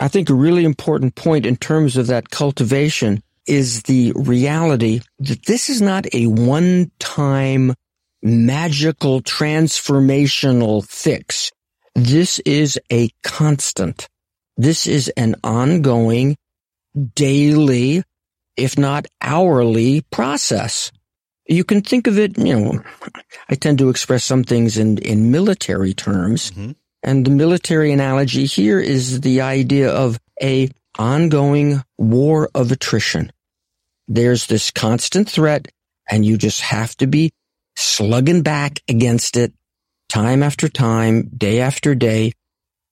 I 0.01 0.09
think 0.09 0.31
a 0.31 0.35
really 0.35 0.64
important 0.64 1.14
point 1.14 1.46
in 1.46 1.57
terms 1.57 1.96
of 1.96 2.07
that 2.09 2.31
cultivation 2.31 3.22
is 3.46 3.83
the 3.85 4.12
reality 4.14 5.01
that 5.20 5.46
this 5.46 5.70
is 5.70 5.81
not 5.81 6.07
a 6.14 6.27
one 6.27 6.90
time 6.98 7.74
magical 8.22 9.22
transformational 9.22 10.87
fix. 10.87 11.51
This 11.99 12.39
is 12.41 12.79
a 12.93 13.11
constant. 13.25 14.09
This 14.57 14.87
is 14.87 15.09
an 15.17 15.35
ongoing, 15.43 16.37
daily, 17.17 18.05
if 18.57 18.79
not 18.79 19.07
hourly 19.21 20.03
process. 20.13 20.93
You 21.49 21.65
can 21.65 21.81
think 21.81 22.07
of 22.07 22.17
it, 22.17 22.39
you 22.39 22.57
know, 22.57 22.83
I 23.49 23.57
tend 23.57 23.79
to 23.79 23.89
express 23.89 24.23
some 24.23 24.45
things 24.45 24.79
in, 24.79 24.99
in 24.99 25.33
military 25.33 25.93
terms. 25.93 26.53
Mm-hmm. 26.53 26.73
And 27.03 27.27
the 27.27 27.31
military 27.31 27.91
analogy 27.91 28.47
here 28.47 28.79
is 28.79 29.23
the 29.23 29.41
idea 29.41 29.91
of 29.91 30.21
a 30.41 30.71
ongoing 31.01 31.83
war 31.97 32.49
of 32.55 32.71
attrition. 32.71 33.33
There's 34.07 34.47
this 34.47 34.71
constant 34.71 35.29
threat 35.29 35.67
and 36.09 36.25
you 36.25 36.39
just 36.39 36.61
have 36.61 36.97
to 36.99 37.09
be 37.09 37.33
slugging 37.75 38.43
back 38.43 38.79
against 38.89 39.37
it 39.37 39.53
time 40.09 40.42
after 40.42 40.68
time, 40.68 41.31
day 41.37 41.61
after 41.61 41.94
day, 41.94 42.33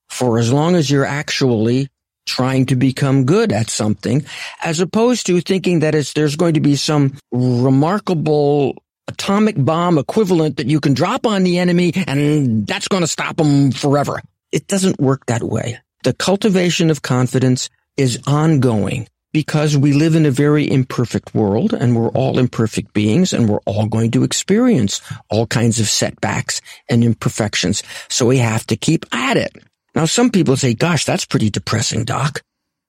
for 0.08 0.38
as 0.38 0.52
long 0.52 0.74
as 0.74 0.90
you're 0.90 1.04
actually 1.04 1.88
trying 2.26 2.66
to 2.66 2.76
become 2.76 3.24
good 3.24 3.52
at 3.52 3.70
something, 3.70 4.24
as 4.62 4.80
opposed 4.80 5.26
to 5.26 5.40
thinking 5.40 5.80
that 5.80 5.94
it's, 5.94 6.12
there's 6.12 6.36
going 6.36 6.54
to 6.54 6.60
be 6.60 6.76
some 6.76 7.16
remarkable 7.30 8.82
atomic 9.08 9.54
bomb 9.56 9.98
equivalent 9.98 10.56
that 10.56 10.66
you 10.66 10.80
can 10.80 10.94
drop 10.94 11.26
on 11.26 11.44
the 11.44 11.58
enemy 11.58 11.92
and 12.06 12.66
that's 12.66 12.88
going 12.88 13.02
to 13.02 13.06
stop 13.06 13.36
them 13.36 13.70
forever. 13.70 14.20
It 14.50 14.66
doesn't 14.66 15.00
work 15.00 15.26
that 15.26 15.42
way. 15.42 15.78
The 16.02 16.12
cultivation 16.12 16.90
of 16.90 17.02
confidence 17.02 17.70
is 17.96 18.20
ongoing 18.26 19.08
because 19.36 19.76
we 19.76 19.92
live 19.92 20.14
in 20.14 20.24
a 20.24 20.30
very 20.30 20.66
imperfect 20.66 21.34
world 21.34 21.74
and 21.74 21.94
we're 21.94 22.08
all 22.12 22.38
imperfect 22.38 22.94
beings 22.94 23.34
and 23.34 23.50
we're 23.50 23.60
all 23.66 23.84
going 23.84 24.10
to 24.10 24.24
experience 24.24 25.02
all 25.28 25.46
kinds 25.46 25.78
of 25.78 25.88
setbacks 25.88 26.62
and 26.88 27.04
imperfections. 27.04 27.82
So 28.08 28.24
we 28.24 28.38
have 28.38 28.66
to 28.68 28.78
keep 28.78 29.04
at 29.12 29.36
it. 29.36 29.52
Now, 29.94 30.06
some 30.06 30.30
people 30.30 30.56
say, 30.56 30.72
gosh, 30.72 31.04
that's 31.04 31.26
pretty 31.26 31.50
depressing, 31.50 32.06
doc. 32.06 32.40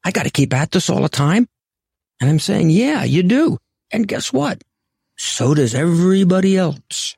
I 0.05 0.11
got 0.11 0.23
to 0.23 0.29
keep 0.29 0.53
at 0.53 0.71
this 0.71 0.89
all 0.89 1.01
the 1.01 1.09
time. 1.09 1.49
And 2.21 2.29
I'm 2.29 2.39
saying, 2.39 2.69
yeah, 2.69 3.03
you 3.03 3.23
do. 3.23 3.57
And 3.91 4.07
guess 4.07 4.31
what? 4.31 4.61
So 5.17 5.53
does 5.53 5.75
everybody 5.75 6.55
else. 6.55 7.17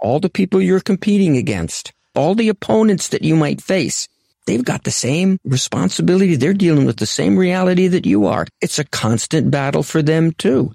All 0.00 0.18
the 0.18 0.28
people 0.28 0.60
you're 0.60 0.80
competing 0.80 1.36
against, 1.36 1.92
all 2.16 2.34
the 2.34 2.48
opponents 2.48 3.06
that 3.10 3.22
you 3.22 3.36
might 3.36 3.62
face, 3.62 4.08
They've 4.46 4.64
got 4.64 4.84
the 4.84 4.90
same 4.90 5.38
responsibility. 5.44 6.36
They're 6.36 6.54
dealing 6.54 6.86
with 6.86 6.98
the 6.98 7.06
same 7.06 7.36
reality 7.38 7.88
that 7.88 8.06
you 8.06 8.26
are. 8.26 8.46
It's 8.60 8.78
a 8.78 8.84
constant 8.84 9.50
battle 9.50 9.82
for 9.84 10.02
them 10.02 10.32
too. 10.32 10.74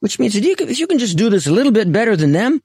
which 0.00 0.18
means 0.18 0.34
that 0.34 0.44
you 0.44 0.56
can, 0.56 0.68
if 0.68 0.78
you 0.78 0.86
can 0.86 0.98
just 0.98 1.16
do 1.18 1.30
this 1.30 1.46
a 1.46 1.52
little 1.52 1.72
bit 1.72 1.92
better 1.92 2.16
than 2.16 2.32
them, 2.32 2.60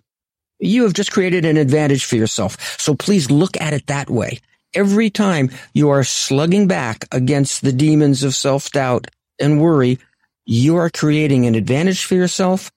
you 0.60 0.84
have 0.84 0.93
just 0.93 1.12
created 1.12 1.45
an 1.45 1.58
advantage 1.58 2.06
for 2.06 2.16
yourself. 2.16 2.80
So 2.80 2.95
please 2.95 3.32
look 3.32 3.60
at 3.60 3.74
it 3.74 3.88
that 3.88 4.10
way. 4.10 4.39
Every 4.74 5.10
time 5.10 5.51
you 5.74 5.89
are 5.89 6.04
slugging 6.04 6.68
back 6.68 7.06
against 7.12 7.64
the 7.64 7.74
demons 7.74 8.24
of 8.24 8.36
self-doubt 8.36 9.08
and 9.39 9.62
worry, 9.62 9.99
you 10.45 10.78
are 10.78 10.89
creating 10.89 11.45
an 11.45 11.56
advantage 11.56 12.06
for 12.06 12.16
yourself 12.16 12.72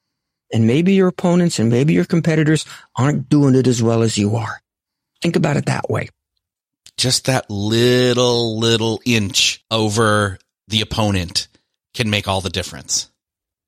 and 0.53 0.67
maybe 0.67 0.95
your 0.95 1.09
opponents 1.09 1.59
and 1.59 1.71
maybe 1.71 1.95
your 1.95 2.05
competitors 2.05 2.67
aren't 2.97 3.29
doing 3.29 3.55
it 3.55 3.67
as 3.67 3.83
well 3.83 4.03
as 4.03 4.19
you 4.19 4.37
are. 4.37 4.61
Think 5.23 5.37
about 5.37 5.57
it 5.57 5.67
that 5.67 5.91
way. 5.91 6.09
Just 6.97 7.27
that 7.27 7.51
little, 7.51 8.59
little 8.59 9.01
inch 9.05 9.65
over 9.71 10.39
the 10.69 10.81
opponent 10.81 11.49
can 11.95 12.11
make 12.11 12.29
all 12.29 12.41
the 12.41 12.51
difference. 12.51 13.11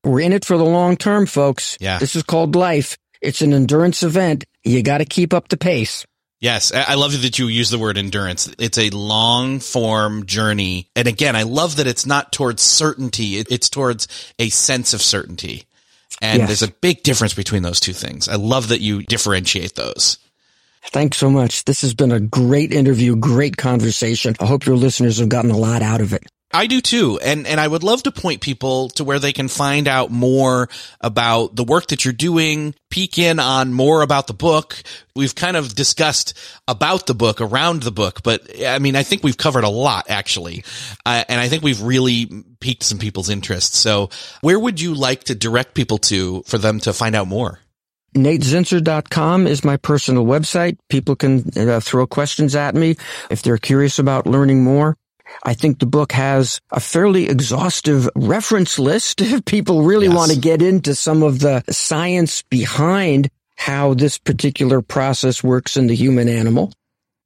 We're 0.03 0.21
in 0.21 0.33
it 0.33 0.45
for 0.45 0.57
the 0.57 0.65
long 0.65 0.97
term, 0.97 1.25
folks. 1.25 1.77
Yeah. 1.79 1.99
This 1.99 2.15
is 2.15 2.23
called 2.23 2.55
life. 2.55 2.97
It's 3.21 3.41
an 3.41 3.53
endurance 3.53 4.01
event. 4.03 4.45
You 4.63 4.81
got 4.81 4.99
to 4.99 5.05
keep 5.05 5.33
up 5.33 5.49
the 5.49 5.57
pace. 5.57 6.05
Yes, 6.41 6.71
I 6.73 6.93
love 6.93 7.21
that 7.21 7.37
you 7.37 7.47
use 7.47 7.69
the 7.69 7.77
word 7.77 7.97
endurance. 7.97 8.49
It's 8.59 8.77
a 8.77 8.89
long 8.91 9.59
form 9.59 10.25
journey. 10.25 10.89
And 10.95 11.05
again, 11.05 11.35
I 11.35 11.43
love 11.43 11.75
that 11.75 11.87
it's 11.87 12.05
not 12.05 12.31
towards 12.31 12.61
certainty. 12.61 13.35
It's 13.39 13.69
towards 13.69 14.07
a 14.39 14.47
sense 14.47 14.93
of 14.93 15.01
certainty. 15.01 15.65
And 16.21 16.39
Yes. 16.39 16.47
there's 16.47 16.61
a 16.61 16.73
big 16.73 17.03
difference 17.03 17.33
between 17.33 17.63
those 17.63 17.81
two 17.81 17.91
things. 17.91 18.29
I 18.29 18.35
love 18.35 18.69
that 18.69 18.79
you 18.79 19.03
differentiate 19.03 19.75
those. 19.75 20.17
Thanks 20.91 21.17
so 21.17 21.29
much. 21.29 21.65
This 21.65 21.81
has 21.81 21.93
been 21.93 22.11
a 22.11 22.19
great 22.19 22.73
interview, 22.73 23.15
great 23.15 23.57
conversation. 23.57 24.35
I 24.39 24.47
hope 24.47 24.65
your 24.65 24.75
listeners 24.75 25.19
have 25.19 25.29
gotten 25.29 25.51
a 25.51 25.57
lot 25.57 25.83
out 25.83 26.01
of 26.01 26.13
it. 26.13 26.23
I 26.51 26.65
do 26.65 26.81
too. 26.81 27.19
And, 27.23 27.45
and 27.45 27.59
I 27.59 27.67
would 27.67 27.83
love 27.83 28.01
to 28.03 28.11
point 28.11 28.41
people 28.41 28.89
to 28.89 29.03
where 29.03 29.19
they 29.19 29.33
can 29.33 29.49
find 29.49 29.87
out 29.87 30.09
more 30.09 30.67
about 30.99 31.55
the 31.55 31.63
work 31.63 31.87
that 31.87 32.05
you're 32.05 32.11
doing, 32.11 32.73
peek 32.89 33.19
in 33.19 33.39
on 33.39 33.71
more 33.71 34.01
about 34.01 34.25
the 34.25 34.33
book. 34.33 34.81
We've 35.15 35.35
kind 35.35 35.55
of 35.55 35.75
discussed 35.75 36.35
about 36.67 37.05
the 37.05 37.13
book, 37.13 37.39
around 37.39 37.83
the 37.83 37.91
book, 37.91 38.23
but 38.23 38.49
I 38.65 38.79
mean, 38.79 38.95
I 38.95 39.03
think 39.03 39.23
we've 39.23 39.37
covered 39.37 39.63
a 39.63 39.69
lot 39.69 40.07
actually. 40.09 40.63
Uh, 41.05 41.23
and 41.29 41.39
I 41.39 41.49
think 41.49 41.61
we've 41.61 41.81
really 41.83 42.27
piqued 42.59 42.81
some 42.81 42.97
people's 42.97 43.29
interest. 43.29 43.75
So 43.75 44.09
where 44.41 44.57
would 44.57 44.81
you 44.81 44.95
like 44.95 45.25
to 45.25 45.35
direct 45.35 45.75
people 45.75 45.99
to 45.99 46.41
for 46.47 46.57
them 46.57 46.79
to 46.79 46.93
find 46.93 47.15
out 47.15 47.27
more? 47.27 47.59
NateZinsser.com 48.15 49.47
is 49.47 49.63
my 49.63 49.77
personal 49.77 50.25
website. 50.25 50.77
People 50.89 51.15
can 51.15 51.43
uh, 51.57 51.79
throw 51.79 52.07
questions 52.07 52.55
at 52.55 52.75
me 52.75 52.95
if 53.29 53.41
they're 53.41 53.57
curious 53.57 53.99
about 53.99 54.27
learning 54.27 54.63
more. 54.63 54.97
I 55.43 55.53
think 55.53 55.79
the 55.79 55.85
book 55.85 56.11
has 56.13 56.59
a 56.71 56.79
fairly 56.79 57.29
exhaustive 57.29 58.09
reference 58.15 58.79
list 58.79 59.21
if 59.21 59.45
people 59.45 59.83
really 59.83 60.07
Yes. 60.07 60.15
want 60.15 60.31
to 60.31 60.39
get 60.39 60.61
into 60.61 60.95
some 60.95 61.21
of 61.23 61.39
the 61.39 61.63
science 61.69 62.41
behind 62.43 63.29
how 63.55 63.93
this 63.93 64.17
particular 64.17 64.81
process 64.81 65.43
works 65.43 65.77
in 65.77 65.87
the 65.87 65.95
human 65.95 66.27
animal. 66.29 66.73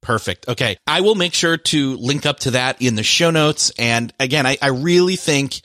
Perfect. 0.02 0.50
Okay. 0.50 0.76
I 0.86 1.00
will 1.00 1.16
make 1.16 1.34
sure 1.34 1.56
to 1.56 1.96
link 1.96 2.26
up 2.26 2.40
to 2.42 2.52
that 2.52 2.82
in 2.82 2.96
the 2.96 3.04
show 3.04 3.32
notes. 3.32 3.72
And 3.80 4.14
again, 4.20 4.46
I, 4.46 4.58
I 4.62 4.68
really 4.68 5.16
think 5.16 5.62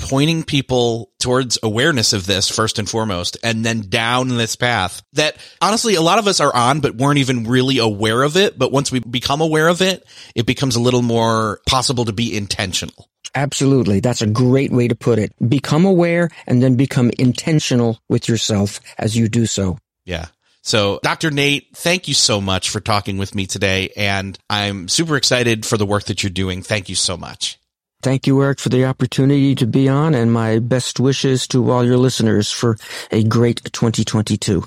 pointing 0.00 0.42
people 0.42 1.12
towards 1.20 1.58
awareness 1.62 2.12
of 2.12 2.26
this 2.26 2.48
first 2.48 2.78
and 2.78 2.88
foremost, 2.88 3.36
and 3.42 3.64
then 3.64 3.82
down 3.82 4.28
this 4.28 4.56
path 4.56 5.02
that 5.12 5.36
honestly, 5.60 5.94
a 5.94 6.02
lot 6.02 6.18
of 6.18 6.26
us 6.26 6.40
are 6.40 6.54
on, 6.54 6.80
but 6.80 6.96
weren't 6.96 7.18
even 7.18 7.44
really 7.44 7.78
aware 7.78 8.22
of 8.22 8.36
it. 8.36 8.58
But 8.58 8.72
once 8.72 8.90
we 8.90 9.00
become 9.00 9.40
aware 9.40 9.68
of 9.68 9.82
it, 9.82 10.06
it 10.34 10.46
becomes 10.46 10.76
a 10.76 10.80
little 10.80 11.02
more 11.02 11.60
possible 11.66 12.06
to 12.06 12.12
be 12.12 12.36
intentional. 12.36 13.08
Absolutely. 13.34 14.00
That's 14.00 14.22
a 14.22 14.26
great 14.26 14.72
way 14.72 14.88
to 14.88 14.96
put 14.96 15.18
it. 15.18 15.32
Become 15.48 15.84
aware 15.84 16.30
and 16.46 16.62
then 16.62 16.76
become 16.76 17.10
intentional 17.18 18.00
with 18.08 18.28
yourself 18.28 18.80
as 18.98 19.16
you 19.16 19.28
do 19.28 19.46
so. 19.46 19.78
Yeah. 20.04 20.26
So, 20.62 21.00
Dr. 21.02 21.30
Nate, 21.30 21.68
thank 21.74 22.08
you 22.08 22.14
so 22.14 22.40
much 22.40 22.70
for 22.70 22.80
talking 22.80 23.18
with 23.18 23.34
me 23.34 23.46
today. 23.46 23.90
And 23.96 24.38
I'm 24.50 24.88
super 24.88 25.16
excited 25.16 25.64
for 25.64 25.76
the 25.76 25.86
work 25.86 26.04
that 26.04 26.22
you're 26.22 26.30
doing. 26.30 26.62
Thank 26.62 26.88
you 26.88 26.94
so 26.96 27.16
much. 27.16 27.59
Thank 28.02 28.26
you, 28.26 28.42
Eric, 28.42 28.60
for 28.60 28.70
the 28.70 28.86
opportunity 28.86 29.54
to 29.56 29.66
be 29.66 29.86
on 29.88 30.14
and 30.14 30.32
my 30.32 30.58
best 30.58 30.98
wishes 30.98 31.46
to 31.48 31.70
all 31.70 31.84
your 31.84 31.98
listeners 31.98 32.50
for 32.50 32.78
a 33.10 33.22
great 33.22 33.62
2022. 33.72 34.64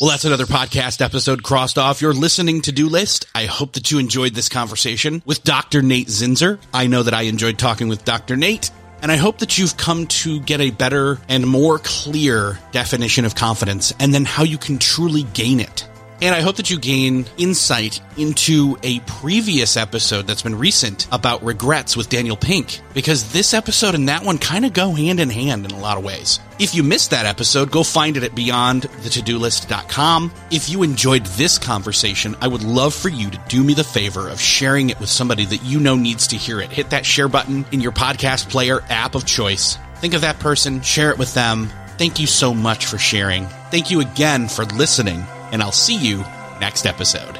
Well, 0.00 0.10
that's 0.10 0.24
another 0.26 0.44
podcast 0.46 1.02
episode 1.02 1.42
crossed 1.42 1.78
off 1.78 2.02
your 2.02 2.12
listening 2.12 2.60
to 2.62 2.72
do 2.72 2.88
list. 2.88 3.26
I 3.34 3.46
hope 3.46 3.72
that 3.74 3.90
you 3.90 3.98
enjoyed 3.98 4.34
this 4.34 4.48
conversation 4.48 5.22
with 5.24 5.42
Dr. 5.42 5.82
Nate 5.82 6.08
Zinsser. 6.08 6.58
I 6.74 6.86
know 6.86 7.02
that 7.02 7.14
I 7.14 7.22
enjoyed 7.22 7.58
talking 7.58 7.88
with 7.88 8.04
Dr. 8.04 8.36
Nate, 8.36 8.70
and 9.02 9.10
I 9.10 9.16
hope 9.16 9.38
that 9.38 9.58
you've 9.58 9.76
come 9.76 10.06
to 10.08 10.40
get 10.40 10.60
a 10.60 10.70
better 10.70 11.18
and 11.28 11.46
more 11.46 11.78
clear 11.78 12.58
definition 12.72 13.24
of 13.24 13.34
confidence 13.34 13.94
and 13.98 14.12
then 14.12 14.24
how 14.26 14.42
you 14.42 14.58
can 14.58 14.78
truly 14.78 15.22
gain 15.34 15.60
it. 15.60 15.86
And 16.22 16.34
I 16.34 16.42
hope 16.42 16.56
that 16.56 16.68
you 16.68 16.78
gain 16.78 17.24
insight 17.38 18.02
into 18.18 18.76
a 18.82 19.00
previous 19.00 19.78
episode 19.78 20.26
that's 20.26 20.42
been 20.42 20.58
recent 20.58 21.08
about 21.10 21.42
regrets 21.42 21.96
with 21.96 22.10
Daniel 22.10 22.36
Pink, 22.36 22.82
because 22.92 23.32
this 23.32 23.54
episode 23.54 23.94
and 23.94 24.10
that 24.10 24.22
one 24.22 24.36
kind 24.36 24.66
of 24.66 24.74
go 24.74 24.92
hand 24.92 25.18
in 25.18 25.30
hand 25.30 25.64
in 25.64 25.70
a 25.70 25.78
lot 25.78 25.96
of 25.96 26.04
ways. 26.04 26.38
If 26.58 26.74
you 26.74 26.82
missed 26.82 27.12
that 27.12 27.24
episode, 27.24 27.70
go 27.70 27.82
find 27.82 28.18
it 28.18 28.22
at 28.22 28.32
beyondthetodolist.com. 28.32 30.32
If 30.50 30.68
you 30.68 30.82
enjoyed 30.82 31.24
this 31.24 31.58
conversation, 31.58 32.36
I 32.42 32.48
would 32.48 32.62
love 32.62 32.94
for 32.94 33.08
you 33.08 33.30
to 33.30 33.40
do 33.48 33.64
me 33.64 33.72
the 33.72 33.82
favor 33.82 34.28
of 34.28 34.38
sharing 34.38 34.90
it 34.90 35.00
with 35.00 35.08
somebody 35.08 35.46
that 35.46 35.64
you 35.64 35.80
know 35.80 35.96
needs 35.96 36.26
to 36.28 36.36
hear 36.36 36.60
it. 36.60 36.70
Hit 36.70 36.90
that 36.90 37.06
share 37.06 37.28
button 37.28 37.64
in 37.72 37.80
your 37.80 37.92
podcast 37.92 38.50
player 38.50 38.82
app 38.90 39.14
of 39.14 39.24
choice. 39.24 39.78
Think 39.96 40.12
of 40.12 40.20
that 40.20 40.38
person, 40.38 40.82
share 40.82 41.10
it 41.10 41.18
with 41.18 41.32
them. 41.32 41.70
Thank 41.96 42.20
you 42.20 42.26
so 42.26 42.52
much 42.54 42.86
for 42.86 42.98
sharing. 42.98 43.46
Thank 43.70 43.90
you 43.90 44.00
again 44.00 44.48
for 44.48 44.64
listening, 44.64 45.22
and 45.52 45.62
I'll 45.62 45.72
see 45.72 45.96
you 45.96 46.24
next 46.60 46.86
episode. 46.86 47.38